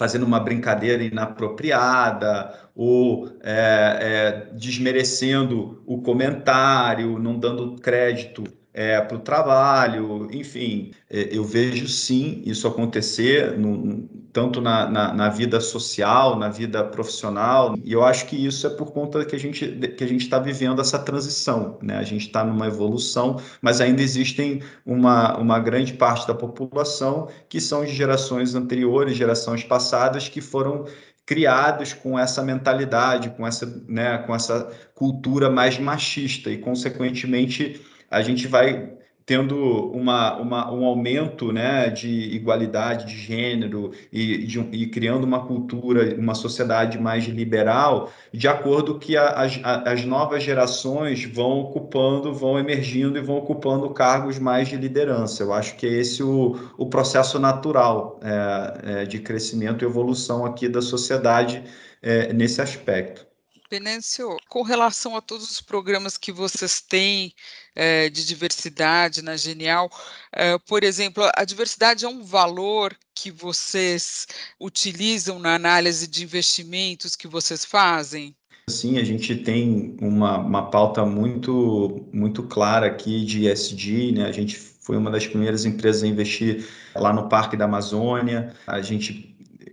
fazendo 0.00 0.24
uma 0.24 0.40
brincadeira 0.40 1.02
inapropriada 1.04 2.70
ou 2.74 3.28
é, 3.42 4.48
é, 4.50 4.54
desmerecendo 4.54 5.82
o 5.86 6.00
comentário, 6.00 7.18
não 7.18 7.38
dando 7.38 7.76
crédito 7.76 8.42
é, 8.72 9.00
para 9.00 9.16
o 9.16 9.20
trabalho, 9.20 10.28
enfim, 10.32 10.92
é, 11.10 11.28
eu 11.36 11.42
vejo 11.44 11.88
sim 11.88 12.40
isso 12.46 12.68
acontecer, 12.68 13.58
no, 13.58 14.08
tanto 14.32 14.60
na, 14.60 14.88
na, 14.88 15.12
na, 15.12 15.28
vida 15.28 15.60
social, 15.60 16.38
na 16.38 16.48
vida 16.48 16.84
profissional, 16.84 17.74
e 17.84 17.92
eu 17.92 18.04
acho 18.04 18.26
que 18.26 18.36
isso 18.36 18.66
é 18.66 18.70
por 18.70 18.92
conta 18.92 19.24
que 19.24 19.34
a 19.34 19.38
gente 19.38 19.66
que 19.96 20.04
a 20.04 20.06
gente 20.06 20.22
está 20.22 20.38
vivendo 20.38 20.80
essa 20.80 20.98
transição, 21.00 21.78
né? 21.82 21.96
A 21.96 22.04
gente 22.04 22.26
está 22.26 22.44
numa 22.44 22.66
evolução, 22.68 23.40
mas 23.60 23.80
ainda 23.80 24.02
existem 24.02 24.62
uma, 24.86 25.36
uma 25.36 25.58
grande 25.58 25.94
parte 25.94 26.26
da 26.28 26.34
população 26.34 27.28
que 27.48 27.60
são 27.60 27.84
de 27.84 27.92
gerações 27.92 28.54
anteriores, 28.54 29.16
gerações 29.16 29.64
passadas, 29.64 30.28
que 30.28 30.40
foram 30.40 30.84
criados 31.26 31.92
com 31.92 32.18
essa 32.18 32.42
mentalidade, 32.42 33.30
com 33.30 33.46
essa, 33.46 33.66
né, 33.88 34.18
com 34.18 34.34
essa 34.34 34.68
cultura 34.94 35.48
mais 35.48 35.78
machista 35.78 36.50
e, 36.50 36.58
consequentemente, 36.58 37.80
a 38.10 38.22
gente 38.22 38.46
vai 38.46 38.98
tendo 39.30 39.92
uma, 39.92 40.36
uma, 40.40 40.72
um 40.72 40.84
aumento 40.84 41.52
né, 41.52 41.88
de 41.88 42.08
igualdade 42.08 43.06
de 43.06 43.16
gênero 43.16 43.92
e, 44.12 44.44
de, 44.44 44.58
e 44.72 44.88
criando 44.88 45.22
uma 45.22 45.46
cultura, 45.46 46.16
uma 46.16 46.34
sociedade 46.34 46.98
mais 46.98 47.26
liberal, 47.26 48.10
de 48.32 48.48
acordo 48.48 48.98
que 48.98 49.16
a, 49.16 49.28
as, 49.28 49.60
as 49.62 50.04
novas 50.04 50.42
gerações 50.42 51.24
vão 51.24 51.60
ocupando, 51.60 52.34
vão 52.34 52.58
emergindo 52.58 53.18
e 53.18 53.22
vão 53.22 53.36
ocupando 53.36 53.88
cargos 53.90 54.36
mais 54.40 54.66
de 54.66 54.76
liderança. 54.76 55.44
Eu 55.44 55.52
acho 55.52 55.76
que 55.76 55.86
é 55.86 55.90
esse 55.90 56.24
o, 56.24 56.56
o 56.76 56.86
processo 56.86 57.38
natural 57.38 58.18
é, 58.24 59.02
é, 59.02 59.04
de 59.04 59.20
crescimento 59.20 59.84
e 59.84 59.86
evolução 59.86 60.44
aqui 60.44 60.68
da 60.68 60.82
sociedade 60.82 61.62
é, 62.02 62.32
nesse 62.32 62.60
aspecto. 62.60 63.29
Penêncio, 63.70 64.36
com 64.48 64.62
relação 64.62 65.16
a 65.16 65.20
todos 65.20 65.48
os 65.48 65.60
programas 65.60 66.18
que 66.18 66.32
vocês 66.32 66.80
têm 66.80 67.32
é, 67.72 68.10
de 68.10 68.26
diversidade 68.26 69.22
na 69.22 69.36
Genial, 69.36 69.88
é, 70.32 70.58
por 70.58 70.82
exemplo, 70.82 71.22
a 71.36 71.44
diversidade 71.44 72.04
é 72.04 72.08
um 72.08 72.24
valor 72.24 72.92
que 73.14 73.30
vocês 73.30 74.26
utilizam 74.60 75.38
na 75.38 75.54
análise 75.54 76.08
de 76.08 76.24
investimentos 76.24 77.14
que 77.14 77.28
vocês 77.28 77.64
fazem? 77.64 78.34
Sim, 78.68 78.98
a 78.98 79.04
gente 79.04 79.36
tem 79.36 79.96
uma, 80.00 80.38
uma 80.38 80.68
pauta 80.68 81.06
muito, 81.06 82.08
muito 82.12 82.42
clara 82.42 82.88
aqui 82.88 83.24
de 83.24 83.48
ESG, 83.48 84.10
né? 84.10 84.26
A 84.26 84.32
gente 84.32 84.58
foi 84.58 84.96
uma 84.96 85.12
das 85.12 85.28
primeiras 85.28 85.64
empresas 85.64 86.02
a 86.02 86.08
investir 86.08 86.68
lá 86.96 87.12
no 87.12 87.28
Parque 87.28 87.56
da 87.56 87.66
Amazônia. 87.66 88.52
A 88.66 88.82
gente 88.82 89.29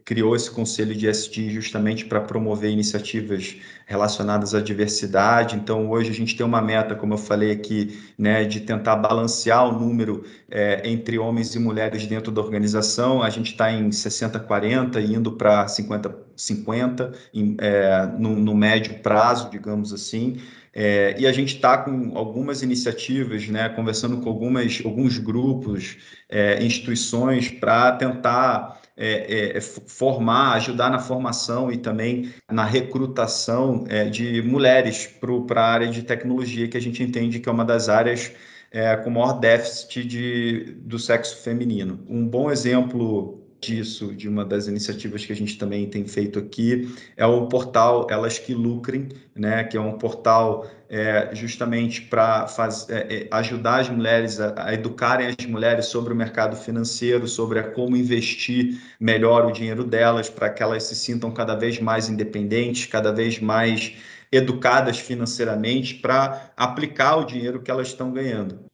criou 0.08 0.38
esse 0.38 0.50
conselho 0.50 0.96
de 0.96 1.06
SD 1.06 1.50
justamente 1.50 2.06
para 2.06 2.22
promover 2.22 2.72
iniciativas 2.72 3.58
relacionadas 3.86 4.56
à 4.56 4.62
diversidade. 4.62 5.58
Então, 5.58 5.90
hoje 5.90 6.10
a 6.10 6.14
gente 6.14 6.34
tem 6.34 6.46
uma 6.46 6.62
meta, 6.62 6.96
como 6.96 7.16
eu 7.16 7.18
falei 7.18 7.52
aqui, 7.52 8.00
né, 8.18 8.46
de 8.46 8.62
tentar 8.62 8.96
balancear 8.96 9.68
o 9.68 9.78
número 9.78 10.24
é, 10.50 10.82
entre 10.90 11.20
homens 11.20 11.54
e 11.56 11.60
mulheres 11.60 12.08
dentro 12.08 12.32
da 12.32 12.40
organização. 12.40 13.22
A 13.22 13.30
gente 13.30 13.52
está 13.52 13.70
em 13.70 13.90
60-40, 13.90 14.98
indo 15.04 15.34
para 15.34 15.66
50-50 15.66 17.14
é, 17.60 18.06
no, 18.18 18.34
no 18.34 18.56
médio 18.56 19.00
prazo, 19.00 19.50
digamos 19.50 19.92
assim. 19.92 20.38
É, 20.74 21.20
e 21.20 21.28
a 21.28 21.34
gente 21.34 21.56
está 21.56 21.80
com 21.80 22.14
algumas 22.16 22.62
iniciativas, 22.62 23.46
né, 23.50 23.68
conversando 23.68 24.22
com 24.22 24.30
algumas, 24.30 24.82
alguns 24.86 25.18
grupos, 25.18 25.98
é, 26.30 26.64
instituições, 26.64 27.50
para 27.50 27.92
tentar 27.92 28.87
é, 28.98 29.54
é, 29.54 29.58
é 29.58 29.62
formar, 29.62 30.54
ajudar 30.54 30.90
na 30.90 31.00
formação 31.00 31.72
e 31.72 31.78
também 31.78 32.34
na 32.52 32.66
recrutação 32.66 33.86
é, 33.88 34.06
de 34.06 34.42
mulheres 34.42 35.08
para 35.48 35.62
a 35.62 35.72
área 35.72 35.88
de 35.88 36.02
tecnologia, 36.02 36.68
que 36.68 36.78
a 36.78 36.82
gente 36.82 37.04
entende 37.04 37.40
que 37.40 37.48
é 37.48 37.52
uma 37.52 37.64
das 37.64 37.88
áreas 37.88 38.32
é, 38.72 38.96
com 38.98 39.10
maior 39.10 39.40
déficit 39.40 40.04
de, 40.06 40.76
do 40.82 40.98
sexo 41.00 41.44
feminino. 41.44 42.04
Um 42.10 42.28
bom 42.28 42.52
exemplo 42.52 43.37
disso, 43.60 44.14
de 44.14 44.30
uma 44.30 44.46
das 44.46 44.68
iniciativas 44.68 45.26
que 45.26 45.34
a 45.34 45.36
gente 45.36 45.58
também 45.58 45.90
tem 45.90 46.06
feito 46.06 46.40
aqui, 46.40 46.94
é 47.16 47.26
o 47.26 47.48
portal 47.48 48.08
Elas 48.10 48.38
que 48.38 48.54
Lucrem, 48.54 49.10
né, 49.36 49.64
que 49.64 49.78
é 49.78 49.82
um 49.82 49.98
portal 49.98 50.68
é, 50.90 51.30
justamente 51.34 52.02
para 52.04 52.48
é, 52.90 53.16
é, 53.16 53.28
ajudar 53.32 53.82
as 53.82 53.90
mulheres 53.90 54.40
a, 54.40 54.54
a, 54.68 54.74
educarem 54.74 55.36
as 55.38 55.46
mulheres 55.46 55.88
sobre 55.88 56.14
o 56.14 56.16
mercado 56.16 56.56
financeiro, 56.56 57.28
sobre 57.28 57.62
como 57.64 57.98
investir 57.98 58.80
melhor 59.00 59.46
o 59.46 59.52
dinheiro 59.52 59.84
delas, 59.84 60.30
para 60.30 60.50
que 60.50 60.64
elas 60.64 60.84
se 60.84 60.96
sintam 60.96 61.32
cada 61.32 61.56
vez 61.56 61.80
mais 61.80 62.10
independentes, 62.10 62.86
cada 62.86 63.12
vez 63.12 63.40
mais 63.40 63.94
educadas 64.32 65.00
financeiramente 65.00 65.96
para 65.96 66.52
aplicar 66.56 67.18
o 67.18 67.26
dinheiro 67.26 67.62
que 67.62 67.72
elas 67.72 67.88
estão 67.88 68.12
ganhando. 68.12 68.67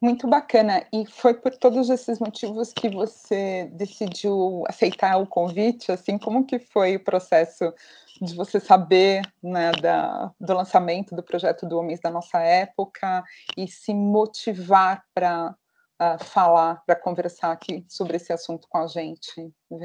Muito 0.00 0.28
bacana. 0.28 0.84
E 0.92 1.04
foi 1.06 1.34
por 1.34 1.56
todos 1.56 1.90
esses 1.90 2.20
motivos 2.20 2.72
que 2.72 2.88
você 2.88 3.68
decidiu 3.72 4.62
aceitar 4.68 5.16
o 5.16 5.26
convite? 5.26 5.90
Assim, 5.90 6.16
como 6.16 6.46
que 6.46 6.60
foi 6.60 6.96
o 6.96 7.04
processo 7.04 7.74
de 8.22 8.34
você 8.34 8.60
saber 8.60 9.22
né, 9.42 9.72
da, 9.72 10.32
do 10.40 10.54
lançamento 10.54 11.16
do 11.16 11.22
projeto 11.22 11.66
do 11.66 11.78
Homens 11.78 12.00
da 12.00 12.10
Nossa 12.10 12.38
Época 12.40 13.24
e 13.56 13.66
se 13.66 13.92
motivar 13.92 15.04
para 15.12 15.56
uh, 16.00 16.22
falar, 16.24 16.82
para 16.86 16.96
conversar 16.96 17.50
aqui 17.52 17.84
sobre 17.88 18.16
esse 18.16 18.32
assunto 18.32 18.66
com 18.68 18.78
a 18.78 18.86
gente. 18.86 19.32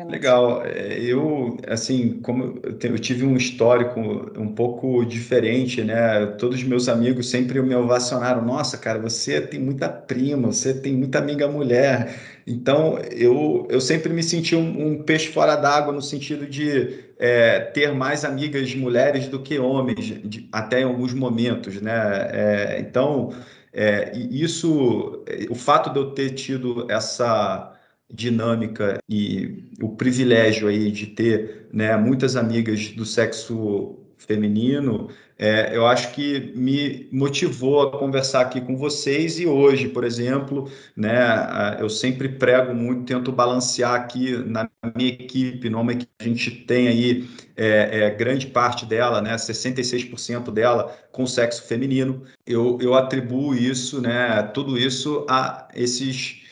Legal. 0.07 0.63
É, 0.65 0.97
eu, 0.99 1.57
assim, 1.67 2.21
como 2.21 2.61
eu 2.63 2.99
tive 2.99 3.25
um 3.25 3.35
histórico 3.35 3.99
um 3.99 4.53
pouco 4.53 5.03
diferente, 5.03 5.83
né? 5.83 6.25
Todos 6.37 6.59
os 6.59 6.63
meus 6.63 6.87
amigos 6.87 7.29
sempre 7.29 7.61
me 7.61 7.75
ovacionaram. 7.75 8.43
Nossa, 8.43 8.77
cara, 8.77 8.99
você 8.99 9.41
tem 9.41 9.59
muita 9.59 9.89
prima, 9.89 10.51
você 10.51 10.73
tem 10.73 10.93
muita 10.93 11.19
amiga 11.19 11.47
mulher. 11.47 12.15
Então, 12.47 12.97
eu, 13.11 13.67
eu 13.69 13.81
sempre 13.81 14.13
me 14.13 14.23
senti 14.23 14.55
um, 14.55 14.87
um 14.87 15.03
peixe 15.03 15.31
fora 15.31 15.55
d'água 15.55 15.91
no 15.91 16.01
sentido 16.01 16.45
de 16.45 17.11
é, 17.19 17.59
ter 17.59 17.93
mais 17.93 18.23
amigas 18.23 18.73
mulheres 18.75 19.27
do 19.27 19.41
que 19.41 19.59
homens, 19.59 20.05
de, 20.05 20.47
até 20.51 20.81
em 20.81 20.83
alguns 20.83 21.13
momentos, 21.13 21.81
né? 21.81 22.29
É, 22.31 22.79
então, 22.79 23.33
é, 23.73 24.15
isso, 24.15 25.23
o 25.49 25.55
fato 25.55 25.89
de 25.89 25.99
eu 25.99 26.11
ter 26.11 26.31
tido 26.31 26.89
essa 26.91 27.73
dinâmica 28.13 28.99
e 29.09 29.69
o 29.81 29.95
privilégio 29.95 30.67
aí 30.67 30.91
de 30.91 31.07
ter 31.07 31.67
né, 31.73 31.97
muitas 31.97 32.35
amigas 32.35 32.89
do 32.91 33.05
sexo 33.05 33.97
feminino, 34.17 35.09
é, 35.37 35.75
eu 35.75 35.85
acho 35.85 36.11
que 36.11 36.53
me 36.55 37.07
motivou 37.11 37.81
a 37.81 37.97
conversar 37.97 38.41
aqui 38.41 38.61
com 38.61 38.77
vocês 38.77 39.39
e 39.39 39.47
hoje, 39.47 39.89
por 39.89 40.03
exemplo, 40.03 40.69
né, 40.95 41.77
eu 41.79 41.89
sempre 41.89 42.29
prego 42.29 42.73
muito, 42.73 43.05
tento 43.05 43.31
balancear 43.31 43.95
aqui 43.95 44.37
na 44.37 44.69
minha 44.95 45.09
equipe, 45.09 45.69
numa 45.69 45.95
que 45.95 46.07
a 46.19 46.23
gente 46.23 46.51
tem 46.51 46.87
aí 46.87 47.27
é, 47.55 48.05
é, 48.05 48.09
grande 48.11 48.47
parte 48.47 48.85
dela, 48.85 49.21
né, 49.21 49.35
66% 49.35 50.51
dela 50.51 50.95
com 51.11 51.25
sexo 51.25 51.63
feminino, 51.63 52.23
eu, 52.45 52.77
eu 52.81 52.93
atribuo 52.93 53.55
isso, 53.55 54.01
né, 54.01 54.43
tudo 54.53 54.77
isso 54.77 55.25
a 55.27 55.67
esses 55.73 56.42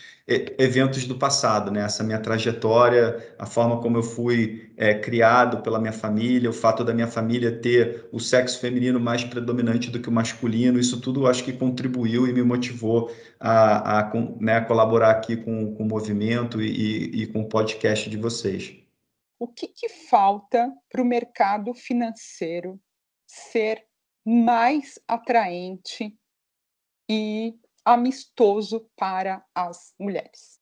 eventos 0.57 1.05
do 1.05 1.17
passado, 1.17 1.71
né? 1.71 1.83
Essa 1.83 2.03
minha 2.03 2.19
trajetória, 2.19 3.33
a 3.37 3.45
forma 3.45 3.81
como 3.81 3.97
eu 3.97 4.03
fui 4.03 4.71
é, 4.77 4.93
criado 4.93 5.61
pela 5.61 5.79
minha 5.79 5.93
família, 5.93 6.49
o 6.49 6.53
fato 6.53 6.83
da 6.83 6.93
minha 6.93 7.07
família 7.07 7.51
ter 7.51 8.07
o 8.11 8.19
sexo 8.19 8.59
feminino 8.59 8.99
mais 8.99 9.23
predominante 9.23 9.89
do 9.89 9.99
que 9.99 10.09
o 10.09 10.11
masculino, 10.11 10.79
isso 10.79 10.99
tudo 11.01 11.27
acho 11.27 11.43
que 11.43 11.53
contribuiu 11.53 12.27
e 12.27 12.33
me 12.33 12.43
motivou 12.43 13.11
a, 13.39 13.99
a, 13.99 14.13
né, 14.39 14.61
colaborar 14.61 15.11
aqui 15.11 15.37
com, 15.37 15.73
com 15.75 15.83
o 15.83 15.87
movimento 15.87 16.61
e, 16.61 17.23
e 17.23 17.27
com 17.27 17.41
o 17.41 17.49
podcast 17.49 18.09
de 18.09 18.17
vocês. 18.17 18.75
O 19.39 19.47
que, 19.47 19.67
que 19.67 19.89
falta 19.89 20.71
para 20.89 21.01
o 21.01 21.05
mercado 21.05 21.73
financeiro 21.73 22.79
ser 23.25 23.83
mais 24.25 24.99
atraente 25.07 26.15
e 27.09 27.55
amistoso 27.85 28.85
para 28.97 29.43
as 29.55 29.93
mulheres? 29.99 30.59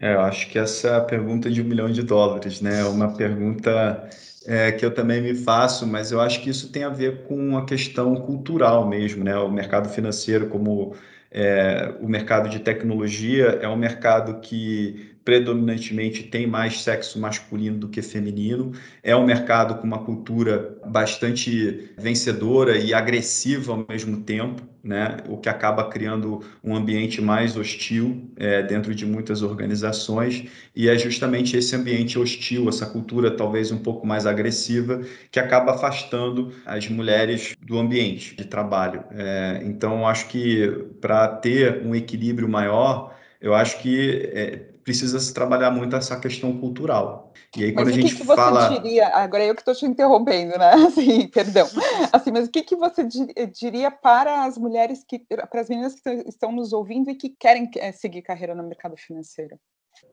É, 0.00 0.14
eu 0.14 0.20
acho 0.20 0.48
que 0.48 0.58
essa 0.58 0.88
é 0.88 0.96
a 0.96 1.00
pergunta 1.00 1.50
de 1.50 1.60
um 1.60 1.64
milhão 1.64 1.90
de 1.90 2.02
dólares, 2.02 2.60
né? 2.60 2.80
É 2.80 2.84
uma 2.84 3.16
pergunta 3.16 4.08
é, 4.46 4.70
que 4.72 4.84
eu 4.84 4.94
também 4.94 5.20
me 5.20 5.34
faço, 5.34 5.86
mas 5.86 6.12
eu 6.12 6.20
acho 6.20 6.40
que 6.40 6.50
isso 6.50 6.70
tem 6.70 6.84
a 6.84 6.88
ver 6.88 7.24
com 7.24 7.56
a 7.58 7.66
questão 7.66 8.14
cultural 8.16 8.86
mesmo, 8.86 9.24
né? 9.24 9.36
O 9.36 9.50
mercado 9.50 9.88
financeiro, 9.88 10.48
como 10.48 10.94
é, 11.30 11.94
o 12.00 12.08
mercado 12.08 12.48
de 12.48 12.60
tecnologia, 12.60 13.58
é 13.60 13.68
um 13.68 13.76
mercado 13.76 14.40
que 14.40 15.07
predominantemente 15.28 16.22
tem 16.22 16.46
mais 16.46 16.80
sexo 16.80 17.20
masculino 17.20 17.76
do 17.76 17.88
que 17.90 18.00
feminino. 18.00 18.72
É 19.02 19.14
um 19.14 19.26
mercado 19.26 19.74
com 19.74 19.86
uma 19.86 19.98
cultura 19.98 20.78
bastante 20.86 21.90
vencedora 21.98 22.78
e 22.78 22.94
agressiva 22.94 23.72
ao 23.72 23.84
mesmo 23.86 24.22
tempo, 24.22 24.62
né? 24.82 25.18
o 25.28 25.36
que 25.36 25.50
acaba 25.50 25.84
criando 25.90 26.40
um 26.64 26.74
ambiente 26.74 27.20
mais 27.20 27.58
hostil 27.58 28.32
é, 28.38 28.62
dentro 28.62 28.94
de 28.94 29.04
muitas 29.04 29.42
organizações. 29.42 30.46
E 30.74 30.88
é 30.88 30.96
justamente 30.96 31.58
esse 31.58 31.76
ambiente 31.76 32.18
hostil, 32.18 32.66
essa 32.66 32.86
cultura 32.86 33.30
talvez 33.30 33.70
um 33.70 33.76
pouco 33.76 34.06
mais 34.06 34.24
agressiva, 34.24 35.02
que 35.30 35.38
acaba 35.38 35.72
afastando 35.72 36.54
as 36.64 36.88
mulheres 36.88 37.54
do 37.60 37.78
ambiente 37.78 38.34
de 38.34 38.46
trabalho. 38.46 39.04
É, 39.10 39.60
então, 39.62 40.08
acho 40.08 40.26
que 40.28 40.86
para 41.02 41.28
ter 41.28 41.84
um 41.84 41.94
equilíbrio 41.94 42.48
maior, 42.48 43.14
eu 43.42 43.54
acho 43.54 43.78
que 43.82 44.30
é, 44.32 44.77
precisa 44.88 45.20
se 45.20 45.34
trabalhar 45.34 45.70
muito 45.70 45.94
essa 45.94 46.18
questão 46.18 46.58
cultural. 46.58 47.30
E 47.54 47.64
aí, 47.64 47.72
quando 47.72 47.88
mas 47.88 47.94
a 47.94 48.00
gente 48.00 48.14
que 48.14 48.20
que 48.22 48.26
fala. 48.26 48.68
Diria, 48.70 49.08
agora 49.08 49.44
eu 49.44 49.54
que 49.54 49.60
estou 49.60 49.74
te 49.74 49.84
interrompendo, 49.84 50.56
né? 50.58 50.72
Assim, 50.88 51.28
perdão. 51.28 51.68
Assim, 52.10 52.30
mas 52.32 52.48
o 52.48 52.50
que, 52.50 52.62
que 52.62 52.74
você 52.74 53.06
diria 53.52 53.90
para 53.90 54.44
as 54.44 54.56
mulheres 54.56 55.04
que, 55.06 55.18
para 55.18 55.60
as 55.60 55.68
meninas 55.68 55.94
que 55.94 56.10
estão 56.26 56.50
nos 56.50 56.72
ouvindo 56.72 57.10
e 57.10 57.14
que 57.14 57.28
querem 57.28 57.70
eh, 57.76 57.92
seguir 57.92 58.22
carreira 58.22 58.54
no 58.54 58.62
mercado 58.62 58.96
financeiro? 58.96 59.60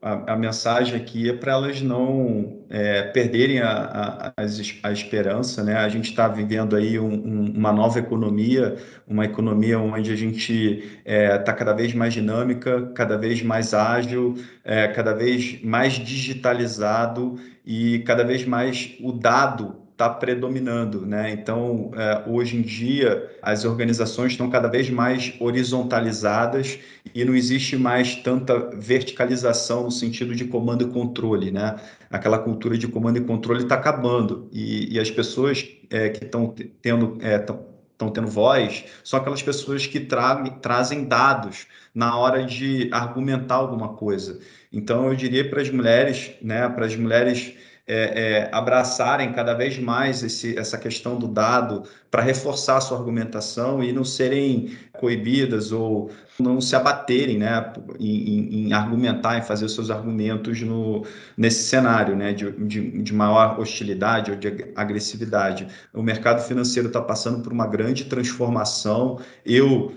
A, 0.02 0.34
a, 0.34 0.36
mensagem 0.38 0.96
aqui 0.96 1.30
é 1.30 1.34
para 1.34 1.54
elas 1.54 1.82
não 1.82 2.64
é, 2.70 3.02
perderem 3.04 3.60
a, 3.60 4.34
a, 4.38 4.44
a, 4.84 4.92
esperança, 4.92 5.64
né? 5.64 5.76
A 5.76 5.90
gente 5.90 6.10
está 6.10 6.28
vivendo 6.28 6.76
aí 6.76 7.00
um, 7.00 7.12
um, 7.12 7.54
uma 7.56 7.74
nova 7.74 7.98
economia, 7.98 8.76
uma 9.08 9.26
economia 9.26 9.80
onde 9.80 10.12
a 10.12 10.16
gente 10.16 10.54
está 10.54 11.12
é, 11.12 11.38
tá 11.40 11.54
cada 11.54 11.74
vez 11.74 11.94
mais 11.94 12.14
dinâmica, 12.14 12.92
cada 12.94 13.18
vez 13.18 13.42
mais 13.42 13.74
ágil, 13.74 14.36
é, 14.64 14.88
cada 14.90 15.14
vez 15.14 15.62
mais 15.64 15.94
digitalizado 15.94 17.40
e 17.66 18.00
cada 18.00 18.24
vez 18.24 18.46
mais 18.46 18.96
o 19.02 19.12
dado 19.12 19.86
está 19.96 20.10
predominando, 20.10 21.06
né? 21.06 21.32
Então, 21.32 21.90
é, 21.96 22.30
hoje 22.30 22.58
em 22.58 22.62
dia, 22.62 23.32
as 23.42 23.64
organizações 23.64 24.34
estão 24.34 24.50
cada 24.50 24.68
vez 24.68 24.90
mais 24.90 25.34
horizontalizadas 25.40 26.78
e 27.16 27.24
não 27.24 27.34
existe 27.34 27.78
mais 27.78 28.16
tanta 28.16 28.70
verticalização 28.76 29.86
no 29.86 29.92
sentido 29.92 30.36
de 30.36 30.44
comando 30.44 30.84
e 30.84 30.92
controle, 30.92 31.50
né? 31.50 31.78
Aquela 32.12 32.38
cultura 32.38 32.78
de 32.78 32.90
comando 32.90 33.18
e 33.18 33.22
controle 33.22 33.64
está 33.64 33.76
acabando 33.76 34.50
e, 34.52 34.94
e, 34.94 35.00
as 35.00 35.10
pessoas 35.10 35.66
é, 35.90 36.10
que 36.10 36.26
estão 36.26 36.54
tendo 36.82 37.18
estão 37.22 37.64
é, 38.10 38.12
tendo 38.12 38.28
voz 38.28 38.84
são 39.02 39.18
aquelas 39.18 39.42
pessoas 39.42 39.88
que 39.88 40.02
tra 40.02 40.44
trazem 40.62 41.06
dados 41.06 41.68
na 41.94 42.18
hora 42.18 42.44
de 42.44 42.90
argumentar 42.92 43.56
alguma 43.56 43.94
coisa. 43.94 44.38
Então, 44.72 45.08
eu 45.08 45.16
diria 45.16 45.50
para 45.50 45.62
as 45.62 45.70
mulheres, 45.70 46.32
né, 46.42 46.68
para 46.68 46.86
as 46.86 46.98
mulheres 46.98 47.56
é, 47.88 48.48
é, 48.48 48.50
abraçarem 48.52 49.32
cada 49.32 49.54
vez 49.54 49.78
mais 49.78 50.24
esse, 50.24 50.58
essa 50.58 50.76
questão 50.76 51.20
do 51.20 51.28
dado 51.28 51.84
para 52.10 52.24
reforçar 52.24 52.78
a 52.78 52.82
sua 52.82 52.98
argumentação 52.98 53.84
e 53.84 53.92
não 53.92 54.04
serem 54.04 54.76
coibidas 54.94 55.72
ou 55.72 56.10
não 56.40 56.60
se 56.60 56.76
abaterem 56.76 57.38
né, 57.38 57.74
em, 58.00 58.68
em 58.68 58.74
argumentar, 58.74 59.38
em 59.38 59.44
fazer 59.44 59.66
os 59.66 59.76
seus 59.76 59.92
argumentos 59.92 60.62
no, 60.62 61.06
nesse 61.38 61.64
cenário 61.66 62.16
né, 62.16 62.34
de, 62.34 62.52
de, 62.54 63.04
de 63.04 63.14
maior 63.14 63.60
hostilidade 63.60 64.32
ou 64.32 64.38
de 64.38 64.72
agressividade. 64.76 65.68
O 65.94 66.02
mercado 66.02 66.42
financeiro 66.42 66.88
está 66.88 67.02
passando 67.02 67.44
por 67.44 67.54
uma 67.54 67.68
grande 67.68 68.06
transformação. 68.06 69.20
Eu 69.46 69.94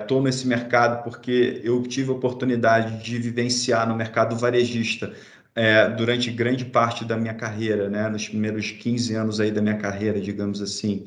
estou 0.00 0.20
é, 0.20 0.22
nesse 0.22 0.48
mercado 0.48 1.04
porque 1.04 1.60
eu 1.62 1.82
tive 1.82 2.10
a 2.10 2.14
oportunidade 2.14 3.04
de 3.04 3.18
vivenciar 3.18 3.88
no 3.88 3.94
mercado 3.94 4.34
varejista 4.36 5.12
é, 5.60 5.90
durante 5.90 6.30
grande 6.30 6.64
parte 6.64 7.04
da 7.04 7.18
minha 7.18 7.34
carreira, 7.34 7.90
né, 7.90 8.08
nos 8.08 8.26
primeiros 8.26 8.70
15 8.70 9.14
anos 9.14 9.40
aí 9.40 9.50
da 9.50 9.60
minha 9.60 9.76
carreira, 9.76 10.18
digamos 10.18 10.62
assim, 10.62 11.04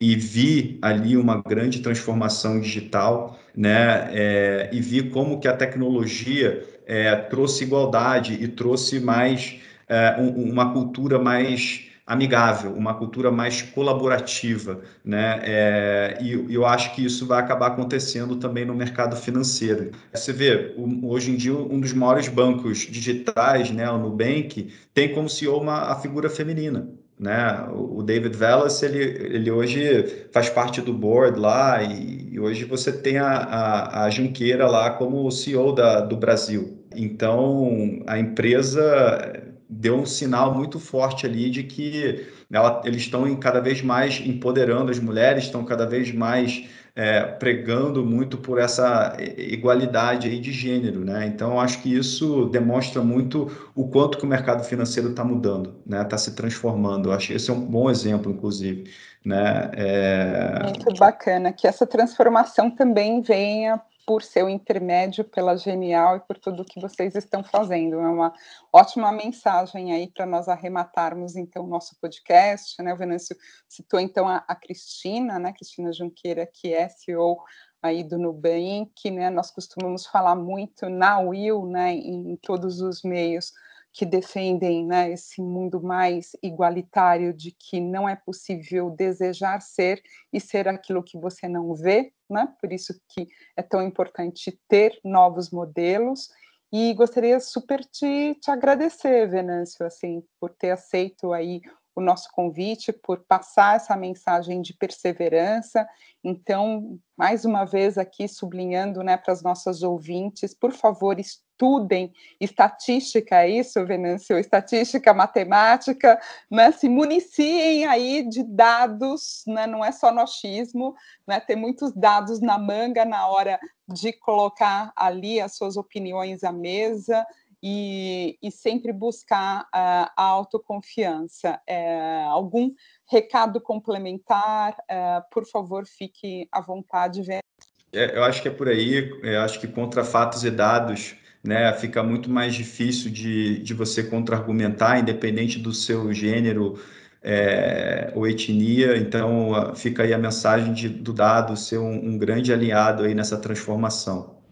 e 0.00 0.16
vi 0.16 0.76
ali 0.82 1.16
uma 1.16 1.40
grande 1.40 1.78
transformação 1.78 2.58
digital, 2.58 3.38
né, 3.56 4.08
é, 4.12 4.70
e 4.72 4.80
vi 4.80 5.08
como 5.08 5.38
que 5.38 5.46
a 5.46 5.56
tecnologia 5.56 6.66
é, 6.84 7.14
trouxe 7.14 7.62
igualdade 7.62 8.34
e 8.42 8.48
trouxe 8.48 8.98
mais 8.98 9.60
é, 9.88 10.16
um, 10.18 10.50
uma 10.50 10.72
cultura 10.72 11.20
mais 11.20 11.91
amigável, 12.06 12.72
uma 12.72 12.94
cultura 12.94 13.30
mais 13.30 13.62
colaborativa, 13.62 14.80
né? 15.04 15.40
É, 15.44 16.18
e 16.20 16.52
eu 16.52 16.66
acho 16.66 16.94
que 16.94 17.04
isso 17.04 17.26
vai 17.26 17.40
acabar 17.40 17.68
acontecendo 17.68 18.36
também 18.36 18.64
no 18.64 18.74
mercado 18.74 19.16
financeiro. 19.16 19.92
Você 20.12 20.32
vê, 20.32 20.74
hoje 21.02 21.30
em 21.30 21.36
dia, 21.36 21.54
um 21.54 21.80
dos 21.80 21.92
maiores 21.92 22.28
bancos 22.28 22.78
digitais, 22.78 23.70
né, 23.70 23.88
o 23.90 23.98
Nubank, 23.98 24.72
tem 24.92 25.14
como 25.14 25.28
CEO 25.28 25.60
uma, 25.60 25.92
a 25.92 25.96
figura 25.96 26.28
feminina. 26.28 26.88
Né? 27.18 27.68
O 27.72 28.02
David 28.02 28.36
Velas, 28.36 28.82
ele, 28.82 28.98
ele 28.98 29.50
hoje 29.50 30.26
faz 30.32 30.50
parte 30.50 30.80
do 30.80 30.92
board 30.92 31.38
lá 31.38 31.80
e, 31.80 32.32
e 32.32 32.40
hoje 32.40 32.64
você 32.64 32.90
tem 32.90 33.18
a, 33.18 33.28
a, 33.28 34.04
a 34.04 34.10
Junqueira 34.10 34.66
lá 34.66 34.90
como 34.90 35.30
CEO 35.30 35.72
da, 35.72 36.00
do 36.00 36.16
Brasil. 36.16 36.78
Então, 36.96 38.02
a 38.08 38.18
empresa 38.18 39.52
deu 39.72 39.96
um 39.96 40.06
sinal 40.06 40.54
muito 40.54 40.78
forte 40.78 41.24
ali 41.24 41.48
de 41.48 41.62
que 41.62 42.26
ela, 42.52 42.82
eles 42.84 43.02
estão 43.02 43.34
cada 43.36 43.60
vez 43.60 43.80
mais 43.80 44.20
empoderando 44.20 44.90
as 44.90 44.98
mulheres, 44.98 45.44
estão 45.44 45.64
cada 45.64 45.86
vez 45.86 46.12
mais 46.12 46.68
é, 46.94 47.22
pregando 47.22 48.04
muito 48.04 48.36
por 48.36 48.58
essa 48.58 49.16
igualdade 49.38 50.28
aí 50.28 50.38
de 50.38 50.52
gênero, 50.52 51.02
né? 51.02 51.26
Então, 51.26 51.58
acho 51.58 51.80
que 51.80 51.96
isso 51.96 52.46
demonstra 52.50 53.00
muito 53.00 53.50
o 53.74 53.88
quanto 53.88 54.18
que 54.18 54.24
o 54.24 54.28
mercado 54.28 54.62
financeiro 54.62 55.08
está 55.08 55.24
mudando, 55.24 55.76
né? 55.86 56.02
Está 56.02 56.18
se 56.18 56.34
transformando. 56.34 57.10
Acho 57.10 57.28
que 57.28 57.32
esse 57.32 57.50
é 57.50 57.54
um 57.54 57.64
bom 57.64 57.90
exemplo, 57.90 58.30
inclusive, 58.30 58.90
né? 59.24 59.70
É... 59.72 60.62
Muito 60.64 60.92
bacana 60.98 61.50
que 61.50 61.66
essa 61.66 61.86
transformação 61.86 62.70
também 62.70 63.22
venha 63.22 63.80
por 64.06 64.22
seu 64.22 64.48
intermédio, 64.48 65.24
pela 65.24 65.56
Genial 65.56 66.16
e 66.16 66.20
por 66.20 66.38
tudo 66.38 66.64
que 66.64 66.80
vocês 66.80 67.14
estão 67.14 67.42
fazendo. 67.44 68.00
É 68.00 68.08
uma 68.08 68.32
ótima 68.72 69.12
mensagem 69.12 69.92
aí 69.92 70.10
para 70.10 70.26
nós 70.26 70.48
arrematarmos 70.48 71.36
então 71.36 71.64
o 71.64 71.68
nosso 71.68 71.96
podcast, 72.00 72.82
né? 72.82 72.92
O 72.92 72.96
Venâncio 72.96 73.36
citou 73.68 74.00
então 74.00 74.26
a, 74.26 74.44
a 74.48 74.54
Cristina, 74.54 75.38
né? 75.38 75.52
Cristina 75.52 75.92
Junqueira, 75.92 76.46
que 76.46 76.74
é 76.74 76.88
CEO 76.88 77.42
aí 77.82 78.02
do 78.02 78.18
Nubank, 78.18 79.10
né? 79.10 79.30
Nós 79.30 79.50
costumamos 79.50 80.06
falar 80.06 80.34
muito 80.34 80.88
na 80.88 81.18
Will, 81.20 81.66
né? 81.66 81.92
Em, 81.92 82.32
em 82.32 82.36
todos 82.36 82.80
os 82.80 83.02
meios 83.02 83.52
que 83.92 84.06
defendem 84.06 84.86
né, 84.86 85.10
esse 85.12 85.40
mundo 85.42 85.82
mais 85.82 86.32
igualitário 86.42 87.32
de 87.32 87.52
que 87.52 87.78
não 87.80 88.08
é 88.08 88.16
possível 88.16 88.90
desejar 88.90 89.60
ser 89.60 90.02
e 90.32 90.40
ser 90.40 90.66
aquilo 90.66 91.02
que 91.02 91.18
você 91.18 91.46
não 91.46 91.74
vê, 91.74 92.12
né? 92.28 92.48
Por 92.60 92.72
isso 92.72 92.98
que 93.08 93.28
é 93.54 93.62
tão 93.62 93.82
importante 93.82 94.58
ter 94.66 94.98
novos 95.04 95.50
modelos. 95.50 96.30
E 96.72 96.94
gostaria 96.94 97.38
super 97.38 97.80
de 97.80 98.34
te 98.36 98.50
agradecer, 98.50 99.28
Venâncio, 99.28 99.84
assim, 99.84 100.24
por 100.40 100.50
ter 100.54 100.70
aceito 100.70 101.34
aí 101.34 101.60
o 101.94 102.00
nosso 102.00 102.30
convite, 102.32 102.92
por 102.92 103.18
passar 103.26 103.76
essa 103.76 103.94
mensagem 103.94 104.62
de 104.62 104.72
perseverança. 104.72 105.86
Então, 106.24 106.98
mais 107.14 107.44
uma 107.44 107.66
vez 107.66 107.98
aqui 107.98 108.26
sublinhando 108.26 109.02
né, 109.02 109.18
para 109.18 109.34
as 109.34 109.42
nossas 109.42 109.82
ouvintes, 109.82 110.54
por 110.54 110.72
favor, 110.72 111.20
estudem 111.62 112.12
estatística, 112.40 113.36
é 113.36 113.48
isso, 113.48 113.84
Venâncio? 113.86 114.36
Estatística, 114.36 115.14
matemática, 115.14 116.20
né, 116.50 116.72
se 116.72 116.88
municiem 116.88 117.86
aí 117.86 118.28
de 118.28 118.42
dados, 118.42 119.44
né, 119.46 119.66
não 119.66 119.84
é 119.84 119.92
só 119.92 120.12
nochismo, 120.12 120.94
né, 121.26 121.38
ter 121.38 121.54
muitos 121.54 121.92
dados 121.92 122.40
na 122.40 122.58
manga 122.58 123.04
na 123.04 123.28
hora 123.28 123.60
de 123.86 124.12
colocar 124.12 124.92
ali 124.96 125.40
as 125.40 125.54
suas 125.54 125.76
opiniões 125.76 126.42
à 126.42 126.50
mesa, 126.50 127.24
e, 127.64 128.36
e 128.42 128.50
sempre 128.50 128.92
buscar 128.92 129.68
a, 129.72 130.12
a 130.16 130.24
autoconfiança. 130.24 131.60
É, 131.64 132.24
algum 132.24 132.72
recado 133.08 133.60
complementar, 133.60 134.74
é, 134.88 135.22
por 135.30 135.46
favor, 135.46 135.86
fique 135.86 136.48
à 136.50 136.60
vontade. 136.60 137.22
É, 137.30 138.16
eu 138.16 138.24
acho 138.24 138.42
que 138.42 138.48
é 138.48 138.50
por 138.50 138.68
aí, 138.68 139.08
eu 139.22 139.40
acho 139.42 139.60
que 139.60 139.68
contra 139.68 140.02
fatos 140.02 140.42
e 140.42 140.50
dados, 140.50 141.14
né, 141.42 141.72
fica 141.72 142.02
muito 142.02 142.30
mais 142.30 142.54
difícil 142.54 143.10
de, 143.10 143.58
de 143.62 143.74
você 143.74 144.02
contra-argumentar, 144.02 144.98
independente 144.98 145.58
do 145.58 145.72
seu 145.72 146.12
gênero 146.12 146.78
é, 147.22 148.12
ou 148.14 148.26
etnia. 148.26 148.96
Então, 148.96 149.72
fica 149.74 150.02
aí 150.02 150.12
a 150.12 150.18
mensagem 150.18 150.72
de, 150.72 150.88
do 150.88 151.12
dado 151.12 151.56
ser 151.56 151.78
um, 151.78 152.10
um 152.10 152.18
grande 152.18 152.52
aliado 152.52 153.04
aí 153.04 153.14
nessa 153.14 153.36
transformação. 153.36 154.42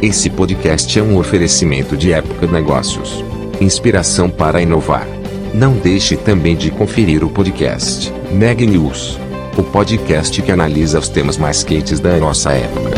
Esse 0.00 0.30
podcast 0.30 0.96
é 0.96 1.02
um 1.02 1.18
oferecimento 1.18 1.96
de 1.96 2.12
Época 2.12 2.46
Negócios. 2.46 3.24
Inspiração 3.60 4.30
para 4.30 4.62
inovar. 4.62 5.06
Não 5.52 5.76
deixe 5.76 6.16
também 6.16 6.56
de 6.56 6.70
conferir 6.70 7.24
o 7.24 7.30
podcast 7.30 8.12
Neg 8.30 8.64
News, 8.64 9.18
o 9.56 9.62
podcast 9.62 10.40
que 10.40 10.52
analisa 10.52 11.00
os 11.00 11.08
temas 11.08 11.36
mais 11.36 11.64
quentes 11.64 11.98
da 11.98 12.16
nossa 12.16 12.52
época. 12.52 12.97